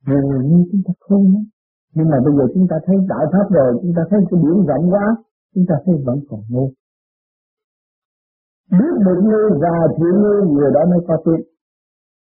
[0.07, 1.45] rồi như chúng ta khôn lắm.
[1.95, 4.59] Nhưng mà bây giờ chúng ta thấy đạo pháp rồi, chúng ta thấy cái biển
[4.69, 5.07] rộng quá,
[5.55, 6.67] chúng ta thấy vẫn còn ngu.
[8.79, 11.41] Biết được ngu và chịu ngu, người đó mới có tiền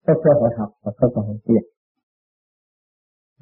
[0.07, 1.63] có cơ hội học và có cơ hội tiền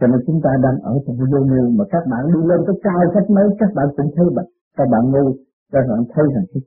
[0.02, 2.60] cho nên chúng ta đang ở trong cái vô ngu mà các bạn đi lên
[2.68, 4.46] cái cao cách mấy, các bạn cũng thấy bạn
[4.78, 5.26] các bạn ngu,
[5.74, 6.62] các bạn thấy rằng cái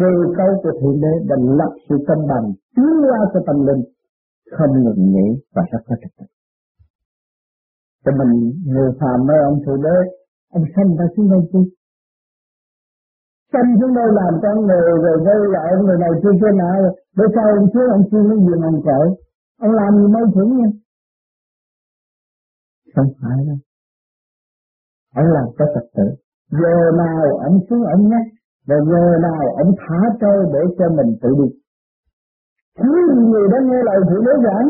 [0.00, 3.82] cơ cấu của thượng đế đã lập sự cân bằng chứa qua cho tâm linh,
[4.56, 6.26] không ngừng nghỉ và rất có trật tự.
[8.04, 8.32] Cho mình
[8.72, 9.98] người phàm mấy ông thượng đế,
[10.56, 11.60] ông sanh ra xuống đây chứ.
[13.52, 16.70] Sanh xuống đây làm cho người, rồi gây lại ông người này chưa kia nọ.
[17.16, 19.08] Để sao ông xuống, ông chưa nó gì ông cởi
[19.64, 20.68] ông làm gì mâu thuẫn nha
[22.94, 23.58] không phải đâu.
[25.14, 26.06] Ông làm có trật tự
[26.50, 28.26] giờ nào ông xuống ông nhắc
[28.66, 31.48] và giờ nào ông thả trôi để cho mình tự đi.
[32.78, 32.92] Thứ
[33.30, 34.68] người đã nghe lời phụ nữ giảng.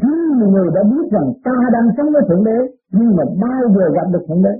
[0.00, 0.12] Thứ
[0.50, 2.58] người đã biết rằng ta đang sống với thượng đế,
[2.90, 4.54] Nhưng mà bao giờ gặp được thượng đế?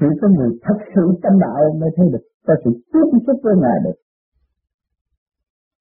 [0.00, 2.24] Chỉ có người thật sự tâm đạo mới thấy được.
[2.46, 3.96] Ta sự tiếp xúc với Ngài được.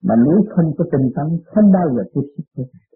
[0.07, 2.87] Mà nếu không có tinh tấn Không bao giờ tiếp xúc với Ngài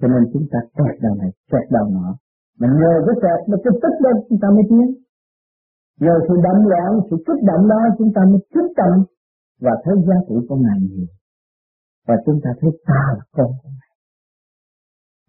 [0.00, 2.08] Cho nên chúng ta kẹt đầu này Kẹt đầu nọ
[2.60, 4.86] Mà nhờ cái kẹt mà cứ tích lên chúng ta mới tiến
[6.04, 8.98] Nhờ sự đậm loạn, sự kích động đó chúng ta mới kích động
[9.64, 11.06] và thấy giá trị của Ngài nhiều.
[12.06, 13.92] Và chúng ta thấy ta là con của Ngài.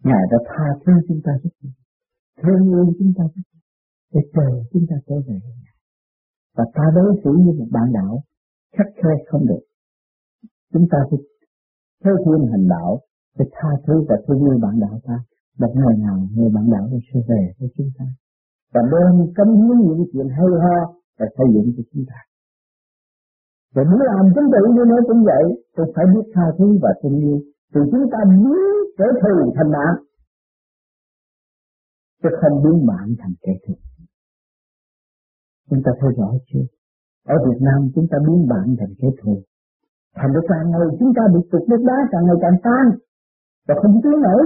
[0.04, 1.72] Ngài đã tha thứ chúng ta rất nhiều.
[2.42, 3.64] Thương yêu chúng ta rất nhiều.
[4.14, 5.74] Để chờ chúng ta trở về Ngài.
[6.56, 8.22] Và ta đối xử như một bạn đạo,
[8.76, 9.64] khắc khe không được.
[10.74, 11.18] Chúng ta phải
[12.04, 13.00] theo thiên hành đạo,
[13.36, 15.16] phải tha thứ và thương yêu bạn đạo ta.
[15.58, 18.04] và ngày nào người bạn đạo sẽ về với chúng ta
[18.74, 20.78] và đem cấm hiến những chuyện hay ho
[21.18, 22.18] và xây dựng cho chúng ta.
[23.74, 25.44] Và muốn làm chính tự như nó cũng vậy,
[25.76, 27.38] tôi phải biết tha thứ và thương yêu,
[27.72, 28.58] thì chúng ta biến
[28.98, 29.94] kẻ thù thành bạn,
[32.22, 33.74] chứ không biến bạn thành kẻ thù.
[35.70, 36.66] Chúng ta thấy rõ chưa?
[37.34, 39.42] Ở Việt Nam chúng ta biến bạn thành kẻ thù.
[40.16, 42.84] Thành ra càng ngày chúng ta bị tụt nước đá, càng ngày càng tan
[43.68, 44.42] và không tiến nổi.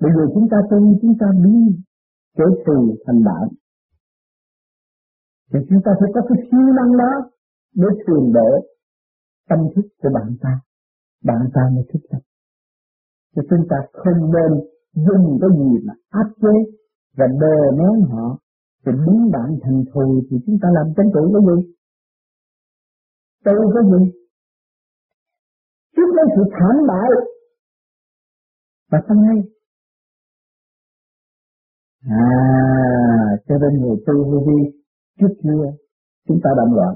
[0.00, 1.58] Bây giờ chúng ta tu, chúng ta đi
[2.36, 3.48] kẻ từ thành bạn.
[5.52, 7.12] Thì chúng ta phải có cái siêu năng đó
[7.74, 8.50] để truyền độ
[9.48, 10.60] tâm thức của bạn ta.
[11.24, 12.20] Bạn ta mới thích tâm.
[13.36, 14.50] Thì chúng ta không nên
[15.06, 16.54] dùng cái gì mà áp chế
[17.16, 18.38] và đè nén họ
[18.86, 21.77] thì biến bạn thành thù thì chúng ta làm tranh trụ cái gì?
[23.48, 24.00] Tu cái gì?
[25.96, 27.10] Trước lấy sự thảm bại
[28.90, 29.38] và tâm hay
[32.08, 32.26] À,
[33.46, 34.60] cho nên người tu vô vi
[35.18, 35.64] trước kia
[36.26, 36.94] chúng ta động loạn.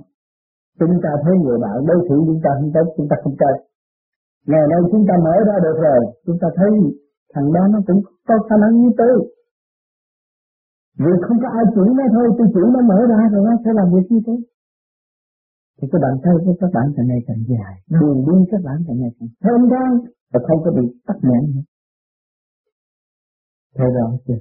[0.79, 3.55] Chúng ta thấy người bạn đối xử chúng ta không tốt, chúng ta không chơi.
[4.51, 6.71] Ngày nay chúng ta mở ra được rồi, chúng ta thấy
[7.35, 9.15] thằng đó nó cũng có khả năng như tôi.
[10.99, 13.71] Vì không có ai chỉ nó thôi, tôi chỉ nó mở ra rồi nó sẽ
[13.79, 14.35] làm việc như thế.
[15.83, 18.99] Thì các bạn thấy các bạn càng ngày càng dài, đường đi các bạn càng
[19.01, 19.93] ngày càng thơm than
[20.33, 21.65] và không có bị tắc nghẽn nữa.
[23.77, 24.41] Thấy rõ chưa?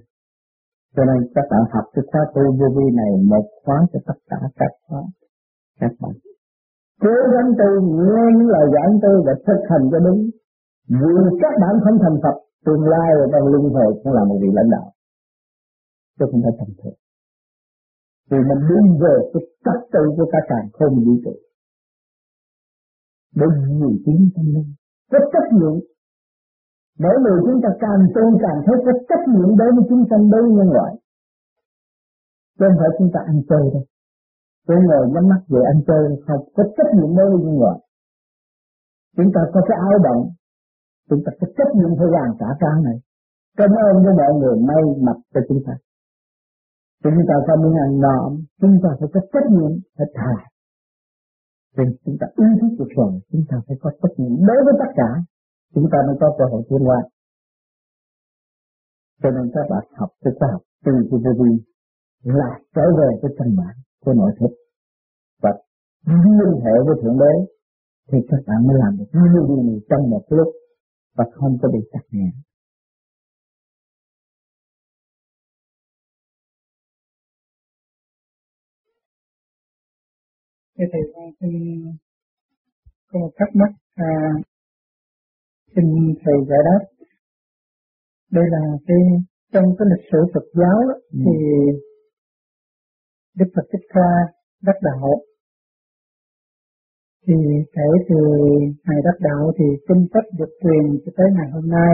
[0.95, 4.17] Cho nên các bạn học cái khóa tu vô vi này một khóa cho tất
[4.29, 5.01] cả các khóa
[5.79, 6.13] các bạn.
[7.03, 7.69] Cố gắng tu
[8.05, 10.21] nghe những lời giảng tôi và thực hành cho đúng.
[11.01, 14.37] Vì các bạn không thành Phật, tương lai ở trong luân hồi cũng là một
[14.41, 14.87] vị lãnh đạo.
[16.19, 17.00] Chứ không phải tầm thường.
[18.29, 21.35] Vì mình luôn về cái trật tự của cả càng không vũ trụ.
[23.35, 24.69] Để nhiều tiếng tâm linh.
[25.11, 25.75] Có trách nhiệm
[27.03, 30.23] Mỗi người chúng ta càng tu càng thấy có trách nhiệm đối với chúng sanh
[30.31, 30.93] đối với nhân loại.
[32.57, 33.83] Chứ không phải chúng ta ăn chơi đâu.
[34.67, 37.79] tôi ngồi nhắm mắt về ăn chơi không có trách nhiệm đối với nhân loại
[39.17, 40.21] chúng ta có cái áo động
[41.09, 42.97] chúng ta có trách nhiệm phải hoàn cả cái này
[43.57, 45.73] cảm ơn với mọi người may mặt cho chúng ta
[47.03, 48.17] chúng ta có muốn ăn no
[48.61, 50.33] chúng ta phải có trách nhiệm, phải thà.
[51.77, 54.73] Nên chúng ta ý thức được rồi chúng ta phải có trách nhiệm đối với
[54.81, 55.09] tất cả.
[55.73, 57.01] Chúng ta mới có cơ hội tiến qua.
[59.21, 61.51] Cho nên các bạn học cái khoa học từ cái từ vi
[62.23, 64.51] là trở về cái căn bản của nội thức.
[65.41, 65.51] Và
[66.05, 67.33] liên hệ với thượng đế
[68.09, 70.47] thì các bạn mới làm được nhiều điều trong một lúc
[71.17, 72.33] và không có bị tắc nghẽn.
[80.81, 81.51] Thế thầy xin
[83.07, 84.11] có một thắc mắc à,
[85.75, 85.85] xin
[86.23, 86.85] thầy giải đáp.
[88.31, 88.97] Đây là cái
[89.53, 91.19] trong cái lịch sử Phật giáo đó, ừ.
[91.25, 91.37] thì
[93.37, 94.09] Đức Phật Thích Ca
[94.61, 95.21] đắc đạo
[97.27, 97.33] thì
[97.73, 98.17] kể từ
[98.85, 101.93] ngày đắc đạo thì kinh sách được truyền cho tới ngày hôm nay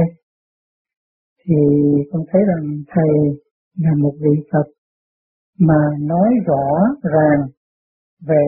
[1.45, 1.55] thì
[2.11, 3.11] con thấy rằng thầy
[3.77, 4.67] là một vị Phật
[5.59, 6.65] mà nói rõ
[7.03, 7.56] ràng
[8.21, 8.43] về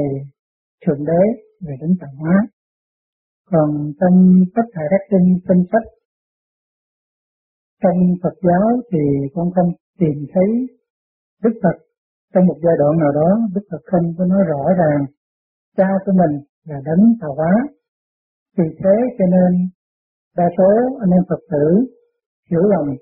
[0.85, 1.21] thượng đế,
[1.67, 2.47] về đến tạo hóa.
[3.51, 5.87] Còn trong tất cả các kinh kinh sách,
[7.83, 8.99] trong Phật giáo thì
[9.33, 10.49] con không tìm thấy
[11.43, 11.77] Đức Phật.
[12.33, 15.05] Trong một giai đoạn nào đó, Đức Phật không có nói rõ ràng
[15.77, 16.33] cha của mình
[16.65, 17.53] là đấng tạo hóa.
[18.57, 19.69] Vì thế cho nên
[20.37, 21.65] đa số anh em Phật tử
[22.51, 22.95] hiểu lầm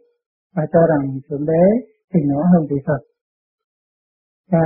[0.55, 1.63] và cho rằng thượng đế
[2.13, 3.01] thì nhỏ hơn vị Phật
[4.51, 4.65] và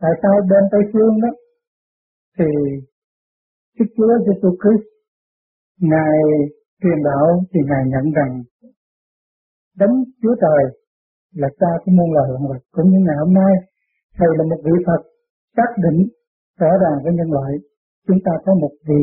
[0.00, 1.28] tại sao bên Tây phương đó?
[2.38, 2.50] Thì
[3.78, 4.86] Đức Chúa Giêsu Christ,
[5.80, 6.16] ngài
[6.82, 8.32] truyền đạo thì ngài nhận rằng
[9.76, 10.62] đấng Chúa Trời
[11.34, 12.62] là cha của muôn loài vạn vật.
[12.70, 13.52] Cũng như ngày hôm nay,
[14.18, 15.02] thầy là một vị Phật
[15.56, 16.08] xác định
[16.60, 17.52] rõ ràng với nhân loại,
[18.06, 19.02] chúng ta có một vị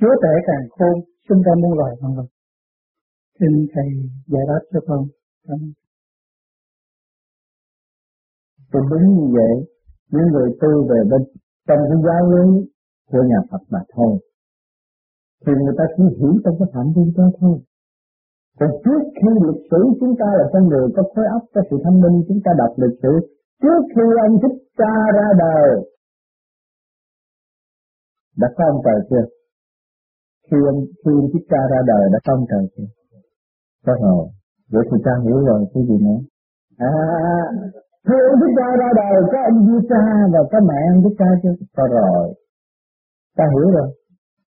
[0.00, 0.94] Chúa Tể càng khôn
[1.28, 2.28] sinh ra muôn loài vạn vật.
[3.40, 3.88] Xin thầy
[4.26, 5.02] giải đáp cho con.
[5.48, 5.58] Cảm
[8.74, 9.54] Tôi đúng như vậy,
[10.12, 11.22] những người tu về bên
[11.68, 12.44] trong cái giáo lý
[13.10, 14.14] của nhà Phật mà thôi.
[15.46, 17.56] Thì người ta chỉ hiểu trong cái phạm vi đó thôi.
[18.60, 21.76] Còn trước khi lịch sử chúng ta là con người có khối óc, có sự
[21.84, 23.12] thông minh, chúng ta đọc lịch sử.
[23.62, 25.68] Trước khi ông Thích cha ra đời,
[28.40, 29.24] đã có ông trời chưa?
[30.50, 32.88] Khi ông, khi ông Thích cha ra đời đã có ông trời chưa?
[33.86, 34.26] Có rồi.
[34.72, 36.20] Vậy thì ta hiểu rồi cái gì nữa?
[36.78, 36.92] À,
[38.06, 41.16] Thưa ông Thích Ca ra đời có ông Di Ca và có mẹ ông Thích
[41.20, 41.54] Ca chưa?
[41.76, 42.26] Có rồi.
[43.36, 43.88] Ta hiểu rồi.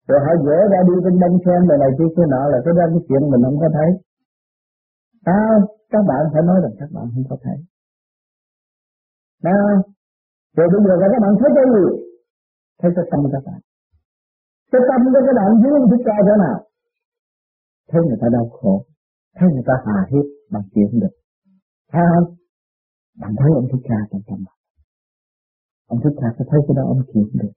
[0.09, 2.73] Rồi họ dễ ra đi bên đông xem này này kia kia nọ là cái
[2.79, 3.91] đó cái chuyện mình không có thấy.
[5.39, 5.41] À,
[5.93, 7.59] các bạn phải nói rằng các bạn không có thấy.
[9.57, 9.59] À,
[10.57, 11.85] rồi bây giờ là các bạn thấy cái gì?
[12.81, 13.61] Thấy cái tâm các bạn.
[14.73, 16.59] Cái tâm của các bạn dưới ông Thích Ca thế nào?
[17.91, 18.75] Thấy người ta đau khổ.
[19.37, 21.15] Thấy người ta hà hiếp bằng chuyện được.
[21.93, 22.40] Thấy không?
[23.19, 24.57] Bạn thấy ông Thích Ca trong tâm bạn.
[25.93, 27.53] Ông Thích Ca sẽ thấy cái đó ông chịu được.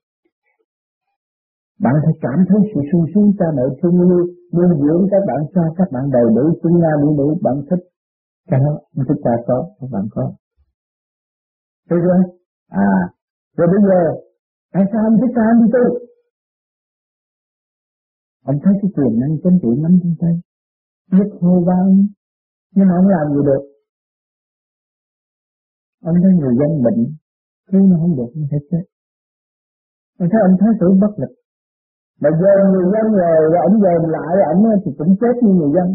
[1.80, 4.22] Bạn phải cảm thấy sự sung sướng cha mẹ thương yêu,
[4.54, 7.84] nuôi dưỡng các bạn cho các bạn đầy đủ, chúng nga đủ đủ, bạn thích.
[8.50, 10.34] Cái đó ông Thích Ca có, các bạn có.
[11.89, 12.20] Thấy chưa?
[12.68, 12.92] À,
[13.58, 14.02] rồi bây giờ,
[14.74, 15.86] tại sao ông Thích Ca đi tu?
[18.50, 20.34] Ông thấy cái quyền năng chính trị nắm trong tay.
[21.12, 21.86] Nhất hô bao
[22.76, 23.72] nhưng mà ông làm gì được
[26.08, 27.00] ông thấy người dân bệnh
[27.70, 28.84] cứu nó không được, nó phải chết.
[30.20, 31.34] Ông thấy ông thái tử bất lực.
[32.22, 35.72] Mà giờ người dân rồi rồi ông dồn lại ông thì cũng chết như người
[35.76, 35.88] dân.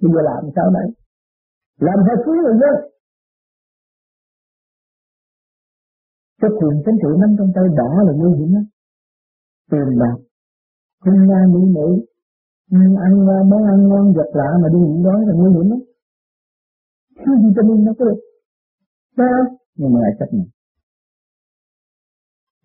[0.00, 0.88] Bây giờ làm sao đấy
[1.86, 2.74] làm sao cứu người dân
[6.40, 8.64] cái quyền chính trị nắm trong tay đã là nguy hiểm lắm.
[9.70, 10.16] Tiền bạc,
[11.02, 11.88] không nga mỹ nữ.
[12.70, 15.66] Ừ, ăn ngon, món ăn ngon, vật lạ mà đi nhịn đói là nguy hiểm
[15.72, 15.80] lắm.
[17.18, 18.20] Thiếu vitamin nó có được?
[19.16, 19.30] Ta
[19.76, 20.48] Nhưng mà lại chấp nhận.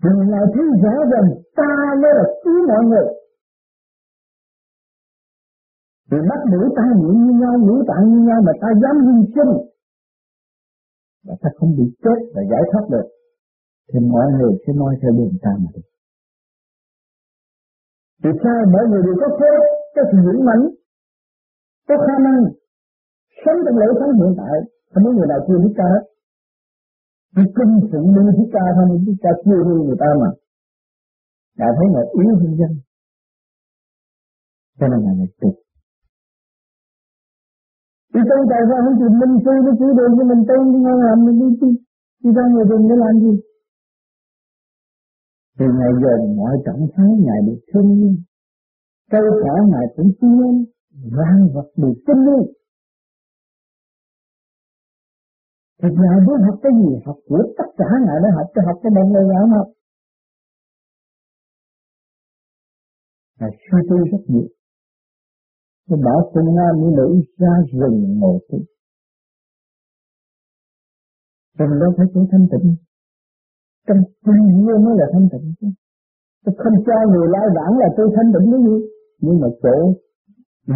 [0.04, 1.72] Người lại thấy rõ rằng ta
[2.02, 3.08] mới là cứu mọi người.
[6.10, 9.16] Vì bắt mũi ta miệng như nhau, mũi tạng như nhau mà ta dám hy
[9.36, 9.54] sinh.
[11.26, 13.08] Và ta không bị chết và giải thoát được.
[13.90, 15.88] Thì mọi người sẽ nói theo đường ta mà được.
[18.24, 19.60] Vì sao mọi người đều có phép,
[19.96, 20.64] có sự dũng mãnh,
[21.88, 22.40] có khả năng
[23.46, 24.56] sống trong lễ sống hiện tại,
[24.92, 26.04] không có người nào chưa biết ta hết.
[27.36, 30.30] Cái kinh phụng đi thích ca thôi, thích ca chưa đi người ta mà.
[31.60, 32.72] Đã thấy là yếu hơn dân.
[34.80, 35.56] Cho nên là này tuyệt.
[38.14, 40.80] Đi tu tại sao không chịu minh sư nó chỉ đường cho mình tên đi
[40.86, 41.70] ngang làm mình đi chứ.
[42.24, 43.34] Đi ra người đường để làm gì?
[45.58, 48.16] Thì ngày giờ mọi trọng thái Ngài được thương nhiên.
[49.12, 50.56] Cây cỏ Ngài cũng thương nhiên.
[51.18, 52.46] Vang vật được tin nhiên.
[55.82, 56.92] Thật ra muốn học cái gì?
[57.06, 59.68] Học của tất cả Ngài đã học, cho học cái đồng người Ngài học.
[63.40, 64.48] Ngài suy tư rất nhiều.
[65.88, 67.08] Tôi bảo con Nga nữ nữ
[67.38, 68.58] ra rừng ngồi tu.
[71.58, 72.76] Rừng đâu phải chỗ thanh tịnh.
[73.88, 75.68] Trong thiên nhiên mới là thanh tịnh chứ.
[76.44, 78.76] Tôi không cho người lai vãng là tôi thanh tịnh cái gì.
[79.24, 79.78] Nhưng mà chỗ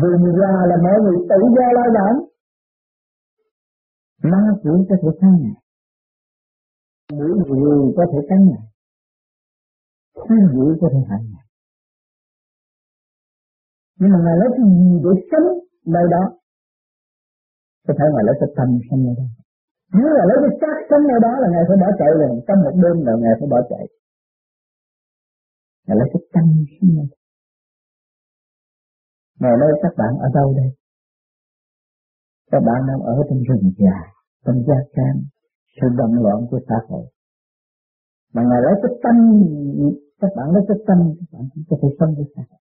[0.02, 2.18] vườn ra là mọi người tự do lai vãng
[4.24, 5.58] má quỷ có thể cắn này.
[7.14, 8.64] Mũi người có thể cắn này.
[10.26, 11.46] Thiên dữ có thể hại này.
[14.00, 15.48] Nhưng mà ngài lấy cái gì để sống
[15.96, 16.24] nơi đó?
[17.88, 19.28] Có thể ngài lấy cái tâm sống nơi đó.
[19.98, 22.60] Nếu là lấy cái xác sống nơi đó là ngài phải bỏ chạy liền trong
[22.66, 23.86] một đêm là ngài phải bỏ chạy.
[25.86, 27.18] Ngài lấy cái tâm sống nơi đó.
[29.42, 30.70] Ngài nói các bạn ở đâu đây?
[32.52, 33.98] Các bạn đang ở trong rừng già
[34.46, 35.16] trong gia can
[35.76, 37.06] sự động loạn của xã hội
[38.34, 39.16] mà ngài lấy cái tâm
[40.22, 42.62] các bạn lấy cái tâm các bạn có thể sống với xã hội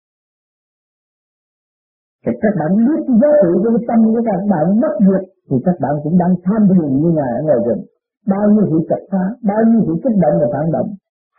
[2.25, 5.55] thì các bạn biết giá trị của cái tâm của các bạn mất diệt thì
[5.65, 7.83] các bạn cũng đang tham thiền như ngài ở ngoài rừng.
[8.31, 10.89] Bao nhiêu sự chặt phá, bao nhiêu sự kích động và phản động,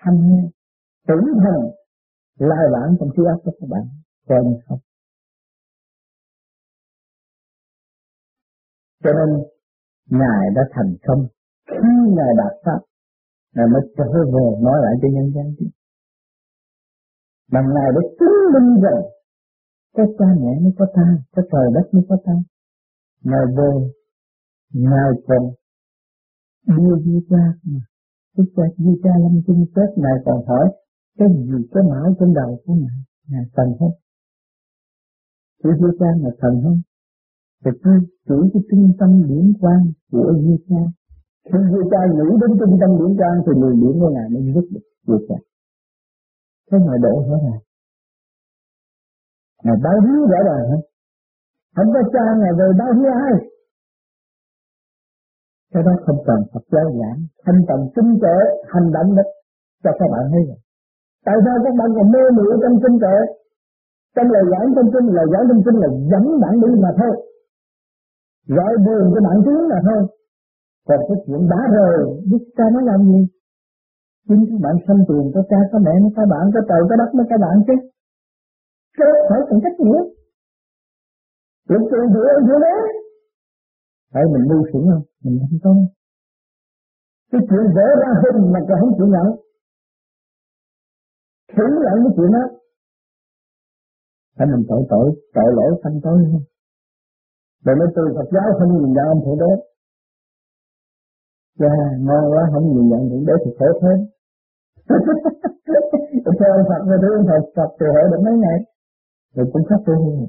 [0.05, 0.21] hành
[1.09, 1.59] tưởng thần,
[2.51, 3.85] lai vãng trong trí óc của các bạn,
[4.29, 4.79] coi như không.
[9.07, 9.31] Cho nên
[10.21, 11.27] Ngài đã thành công
[11.71, 12.81] khi Ngài đạt pháp
[13.55, 14.05] Ngài mới trở
[14.35, 15.67] về nói lại cho nhân gian chứ.
[17.53, 19.03] Mà Ngài đã chứng minh rằng
[19.97, 22.33] có cha mẹ mới có ta, có trời đất mới có ta.
[23.23, 23.73] Ngài về,
[24.73, 25.43] Ngài còn
[26.67, 27.81] đưa vua cha mà.
[28.37, 30.67] Đức cha vua cha lâm chung chết, Ngài còn hỏi
[31.19, 33.95] cái gì cái mão trên đầu của Ngài, Ngài cần không?
[35.63, 36.81] Chỉ vua cha là thần không?
[37.65, 37.91] Và cứ
[38.29, 39.81] chỉ cái trung tâm điểm quan
[40.13, 40.83] của vua cha.
[41.51, 44.43] Khi vua cha nghĩ đến trung tâm điểm quan thì người điểm của Ngài mới
[44.55, 45.39] giúp được vua cha.
[46.71, 47.61] Thế mà đổ hết rồi.
[49.65, 50.83] Ngài báo hiếu rõ ràng hết.
[51.77, 53.35] Không có cha Ngài về báo hiếu ai.
[55.73, 58.37] Cái đó không cần Phật giáo giảng, không cần tinh tế
[58.73, 59.23] hành động đó
[59.85, 60.59] cho các bạn thấy rồi.
[61.27, 63.17] Tại sao các bạn còn mê muội trong tinh tế?
[64.15, 67.15] Trong lời giảng trong kinh, lời giảng trong kinh là dẫn bạn đi mà thôi.
[68.47, 70.01] Gọi buồn cho bạn tiếng là thôi.
[70.89, 71.95] Còn cái chuyện đã rồi,
[72.31, 73.21] biết cha nó làm gì?
[74.29, 76.95] Chính các bạn sanh tiền có cha có mẹ có các bạn, có trời có
[77.01, 77.77] đất mới các bạn chứ.
[78.97, 80.05] Cái đó phải cần trách nhiệm.
[81.71, 82.79] Lúc chuyện giữa giữa đấy.
[84.13, 85.05] Phải mình ngu xuẩn không?
[85.25, 85.73] Mình không có.
[87.31, 89.29] Cái chuyện vỡ ra hình mà còn không chịu nhận.
[91.55, 92.45] Thử lại cái chuyện đó.
[94.37, 96.45] Phải mình tội tội, tội lỗi sanh tối không?
[97.67, 99.53] Rồi mới tôi Phật giáo không nhìn nhận ông Thượng Đế.
[101.61, 101.75] Dạ,
[102.07, 103.99] ngon quá, không nhìn nhận Thượng Đế thì khổ thêm.
[106.39, 108.59] Theo ông Phật và thương Phật, Phật từ hỏi được mấy ngày
[109.37, 110.27] rồi cũng khắc tôi hơn.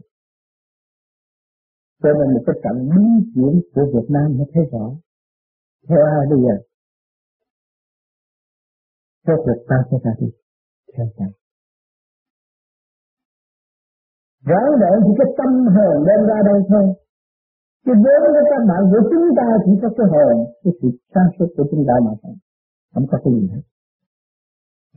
[2.03, 4.85] cho nên một cái trận biến chuyển của Việt Nam nó thấy rõ
[5.89, 6.55] theo ai bây giờ
[9.27, 10.27] theo cuộc ta sẽ ra đi
[10.93, 11.25] theo ta.
[14.49, 16.85] rõ ràng thì cái tâm hồn đem ra đây thôi
[17.87, 21.29] Chứ vốn của các bạn của chúng ta chỉ có cái hồn, cái sự sáng
[21.35, 22.35] suốt của chúng ta mà thôi.
[22.93, 23.63] Không có cái gì hết.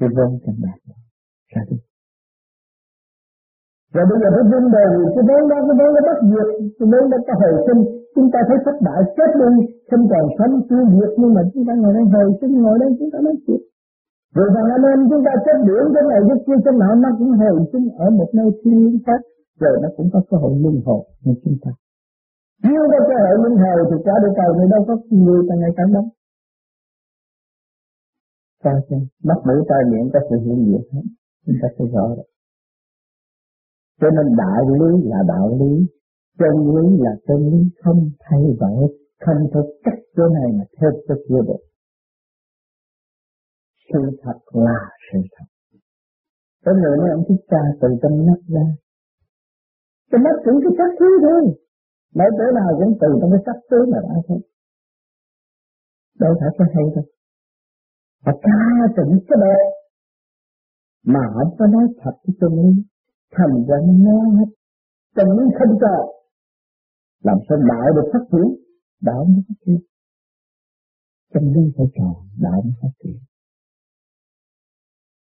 [0.00, 0.78] Cái vốn các bạn
[1.52, 1.78] ra đi.
[3.94, 6.86] Rồi bây giờ phải vun đời, cái vốn đó, cái vốn nó bất diệt, cái
[6.92, 7.80] vốn đó có hồi sinh.
[8.14, 9.50] Chúng ta thấy thất bại, chết đi,
[9.90, 12.90] không còn sống, tiêu diệt, nhưng mà chúng ta ngồi đây hồi sinh, ngồi đây
[12.98, 13.62] chúng ta nói chuyện.
[14.36, 17.08] Rồi thằng anh em chúng ta chết biển cái này cái kia cái nọ nó
[17.18, 19.20] cũng hồi sinh ở một nơi thiên nhiên khác,
[19.62, 21.70] rồi nó cũng có cơ hội luân hồi như chúng ta.
[22.62, 24.94] Nếu có cơ hội luân hồi thì cả địa cầu này đâu có
[25.24, 26.08] người càng ngày càng đông.
[28.62, 28.96] Sao chứ,
[29.28, 31.06] mắt mũi tai miệng có sự hiện diện hết,
[31.46, 32.28] chúng ta sẽ rõ rồi.
[34.00, 35.72] Cho nên đạo lý là đạo lý,
[36.38, 38.82] chân lý là chân lý không thay đổi,
[39.24, 41.62] không thể cách chỗ này mà theo chỗ kia được.
[43.92, 44.80] Sự thật là
[45.12, 45.44] sự thật.
[46.64, 48.66] Có người nói ông thích cha từ trong nắp ra.
[50.10, 51.42] Cái mắt cũng cái chắc thứ thôi.
[52.14, 54.40] Nói chỗ nào cũng từ trong cái sách tướng mà đã thôi.
[56.18, 57.04] Đâu phải cái hay đâu.
[58.24, 58.60] Và ca
[58.96, 59.54] tụng cái đó.
[61.04, 62.82] Mà không có nói thật cái tôi lý
[63.36, 64.50] thành ra nó hết
[65.16, 65.94] trong những không cho.
[67.22, 68.48] Làm sao đạo được phát triển?
[69.00, 69.80] Đạo mới phát triển.
[71.32, 73.18] Chân lý phải tròn đạo mới phát triển.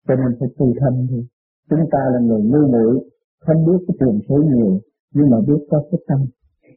[0.08, 1.28] Cho nên phải tu thân đi.
[1.70, 4.80] Chúng ta là người ngu muội, không biết cái tiền số nhiều,
[5.14, 6.20] nhưng mà biết có cái tâm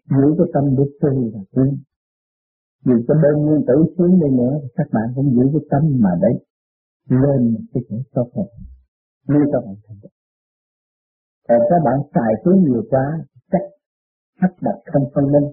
[0.10, 1.84] giữ cái tâm biết tu là tiến
[2.86, 6.10] dù cho đơn nguyên tử xuống đây nữa các bạn cũng giữ cái tâm mà
[6.22, 6.36] đấy
[7.10, 8.48] lên cái chỗ tốt hơn
[9.28, 10.10] như các bạn thành được
[11.48, 13.62] còn các bạn xài thứ nhiều quá chắc
[14.42, 15.48] hấp đặt không phân minh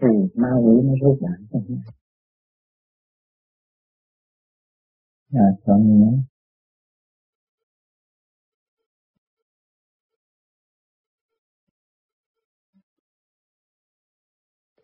[0.00, 1.82] thì ma quỷ nó rút bạn trong nhà
[5.32, 6.16] à, còn nữa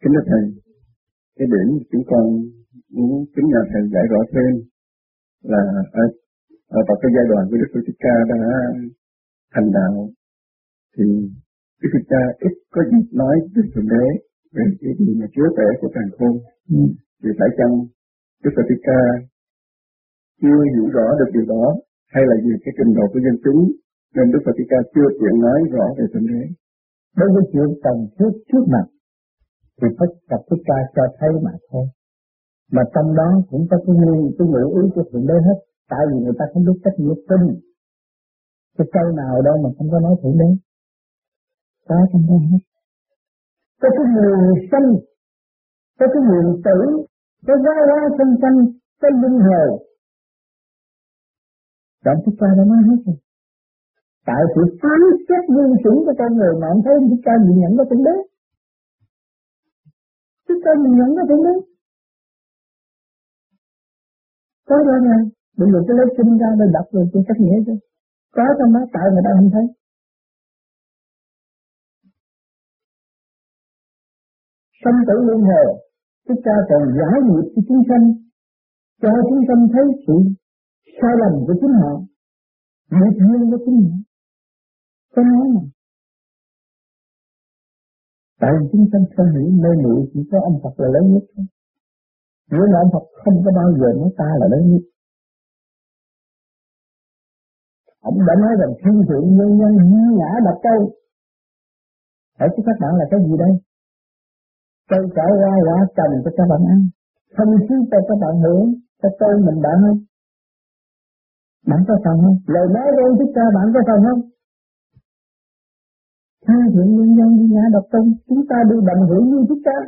[0.03, 0.45] kính thưa thầy
[1.37, 2.25] cái điểm chúng con
[2.97, 4.53] muốn kính nhờ thầy giải rõ thêm
[5.53, 5.63] là
[6.03, 6.05] ở,
[6.79, 8.43] ở vào cái giai đoạn của Đức Phật Thích Ca đã
[9.55, 9.95] thành đạo
[10.95, 11.05] thì
[11.81, 14.07] Đức Phật Cha ít có dịp nói với Thượng Đế
[14.57, 16.35] về cái gì mà chứa vẻ của càng khôn.
[16.77, 16.83] Ừ.
[17.23, 17.75] Vì phải chăng
[18.43, 19.01] Đức Phật Thích Ca
[20.43, 21.65] chưa hiểu rõ được điều đó
[22.15, 23.61] hay là vì cái trình độ của dân chúng
[24.15, 26.43] nên Đức Phật Thích Ca chưa tiện nói rõ về Thượng Đế.
[27.19, 28.87] Đối với chuyện cần thiết trước mặt
[29.83, 31.87] thì Phật tập Thích Ca cho thấy mà thôi.
[32.75, 35.59] Mà trong đó cũng có cái nguyên cái ngữ ý của Thượng Đế hết.
[35.91, 37.43] Tại vì người ta không biết cách nghĩa tin.
[38.79, 40.51] Cái câu nào đâu mà không có nói Thượng Đế.
[41.89, 42.63] Có trong đó hết.
[43.81, 44.89] Có cái nguồn sinh,
[45.99, 46.79] có cái nguồn tử,
[47.47, 48.59] có giá hoa sinh sanh,
[49.01, 49.71] có linh hồn.
[52.05, 53.17] Đoạn Thích Ca đã nói hết rồi.
[54.27, 57.59] Tại sự phán xét nguyên sủng của con người mà ông thấy Thích Ca nhìn
[57.61, 58.17] nhận có Thượng Đế.
[60.63, 61.61] Thích Ca nhìn nhận nó cũng đúng
[64.69, 65.19] Có đó nha
[65.59, 67.75] đừng được cái lấy kinh ra để đọc rồi tôi cách nghĩa chứ.
[68.37, 69.65] Có trong đó tại người ta không thấy.
[74.83, 75.67] Sanh tử luân hồi,
[76.27, 78.05] Thích Ca còn giải nghiệp cho chúng sanh,
[79.03, 80.17] cho chúng sanh thấy sự
[80.99, 81.93] sai lầm của chính họ,
[82.97, 83.95] nghiệp duyên của chính họ.
[85.15, 85.63] Có nói mà.
[88.43, 91.25] Tại vì chúng sanh không hiểu mê muội chỉ có ông Phật là lớn nhất
[91.33, 91.47] thôi.
[92.51, 94.85] Nếu mà ông Phật không có bao giờ nói ta là lớn nhất.
[98.09, 100.81] Ông đã nói rằng thiên thượng nhân nhân như ngã đập câu.
[102.39, 103.53] Hỏi cho các bạn là cái gì đây?
[104.91, 106.81] Cây cỏ hoa quả trồng cho các bạn ăn.
[107.37, 108.67] Không khí cho các bạn hưởng.
[109.03, 109.99] Cho tôi mình bạn không?
[111.71, 112.37] Bạn có phần không?
[112.55, 114.21] Lời nói của ông Thích Ca bạn có phần không?
[116.47, 119.63] Tha thiện nhân nhân đi ngã độc tôn Chúng ta đi đồng hưởng như Thích
[119.67, 119.79] Ca.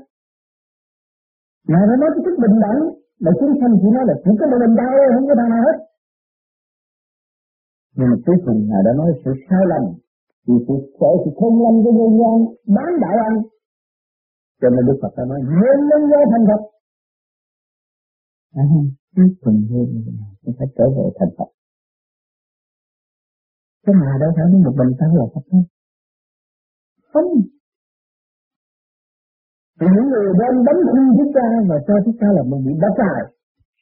[1.69, 2.81] Ngài đã nói cái thức bình đẳng,
[3.25, 5.63] mà chúng sanh chỉ nói là chỉ có một mình đau không có thằng nào
[5.67, 5.77] hết.
[7.97, 9.85] Nhưng mà cuối cùng Ngài đã nói sự sai lầm,
[10.47, 12.37] vì sự sợ sự không lâm của nhân gian
[12.77, 13.39] bán đạo anh
[14.61, 16.63] Cho nên Đức Phật đã nói, nhân nhân do thành Phật.
[18.61, 18.65] À,
[19.17, 19.87] cuối cùng hơn
[20.43, 21.51] chúng phải trở về thành Phật.
[23.85, 25.65] Cái mà đâu phải một mình ta là Phật không?
[27.15, 27.27] Phấn
[29.81, 32.89] những người đem đánh khuyên thích ca và cho thích ca là một vị bá
[32.99, 33.21] tài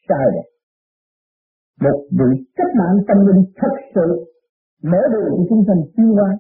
[0.09, 0.47] Sai rồi.
[1.85, 4.07] Một vị cách mạng tâm linh thật sự,
[4.91, 6.31] mở đường cho chúng sanh tiến qua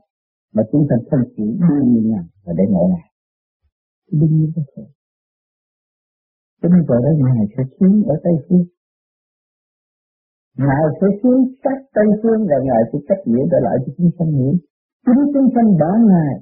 [0.55, 3.09] mà chúng sanh không chỉ đi như ngàn và để ngộ ngài.
[4.18, 4.84] Đương nhiên có thể.
[6.61, 8.64] Cho nên gọi đó Ngài sẽ xuống ở Tây Phương.
[10.59, 14.11] Ngài sẽ xuống các Tây Phương và Ngài sẽ cách nghĩa trở lại cho chúng
[14.18, 14.53] sanh hiểu.
[15.07, 16.34] Chính chúng sanh bỏ Ngài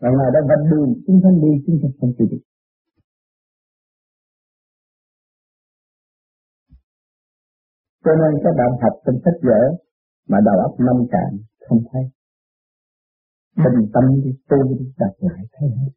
[0.00, 2.42] và Ngài đã vạch đường, chúng sanh đi, chúng sanh không chịu được.
[8.04, 9.62] Cho nên các bạn học trong sách vở
[10.28, 11.30] mà đầu óc năm cạn
[11.68, 12.02] không thấy.
[13.56, 15.92] Bình tâm đi, tu đi đặt lại, thấy hết.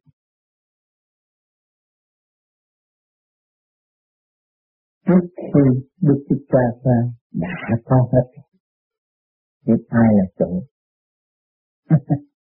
[5.06, 5.64] Trước khi
[6.00, 6.98] Đức Chúa Cha ra,
[7.32, 8.42] đã có hết.
[9.66, 10.66] biết ai là chủ?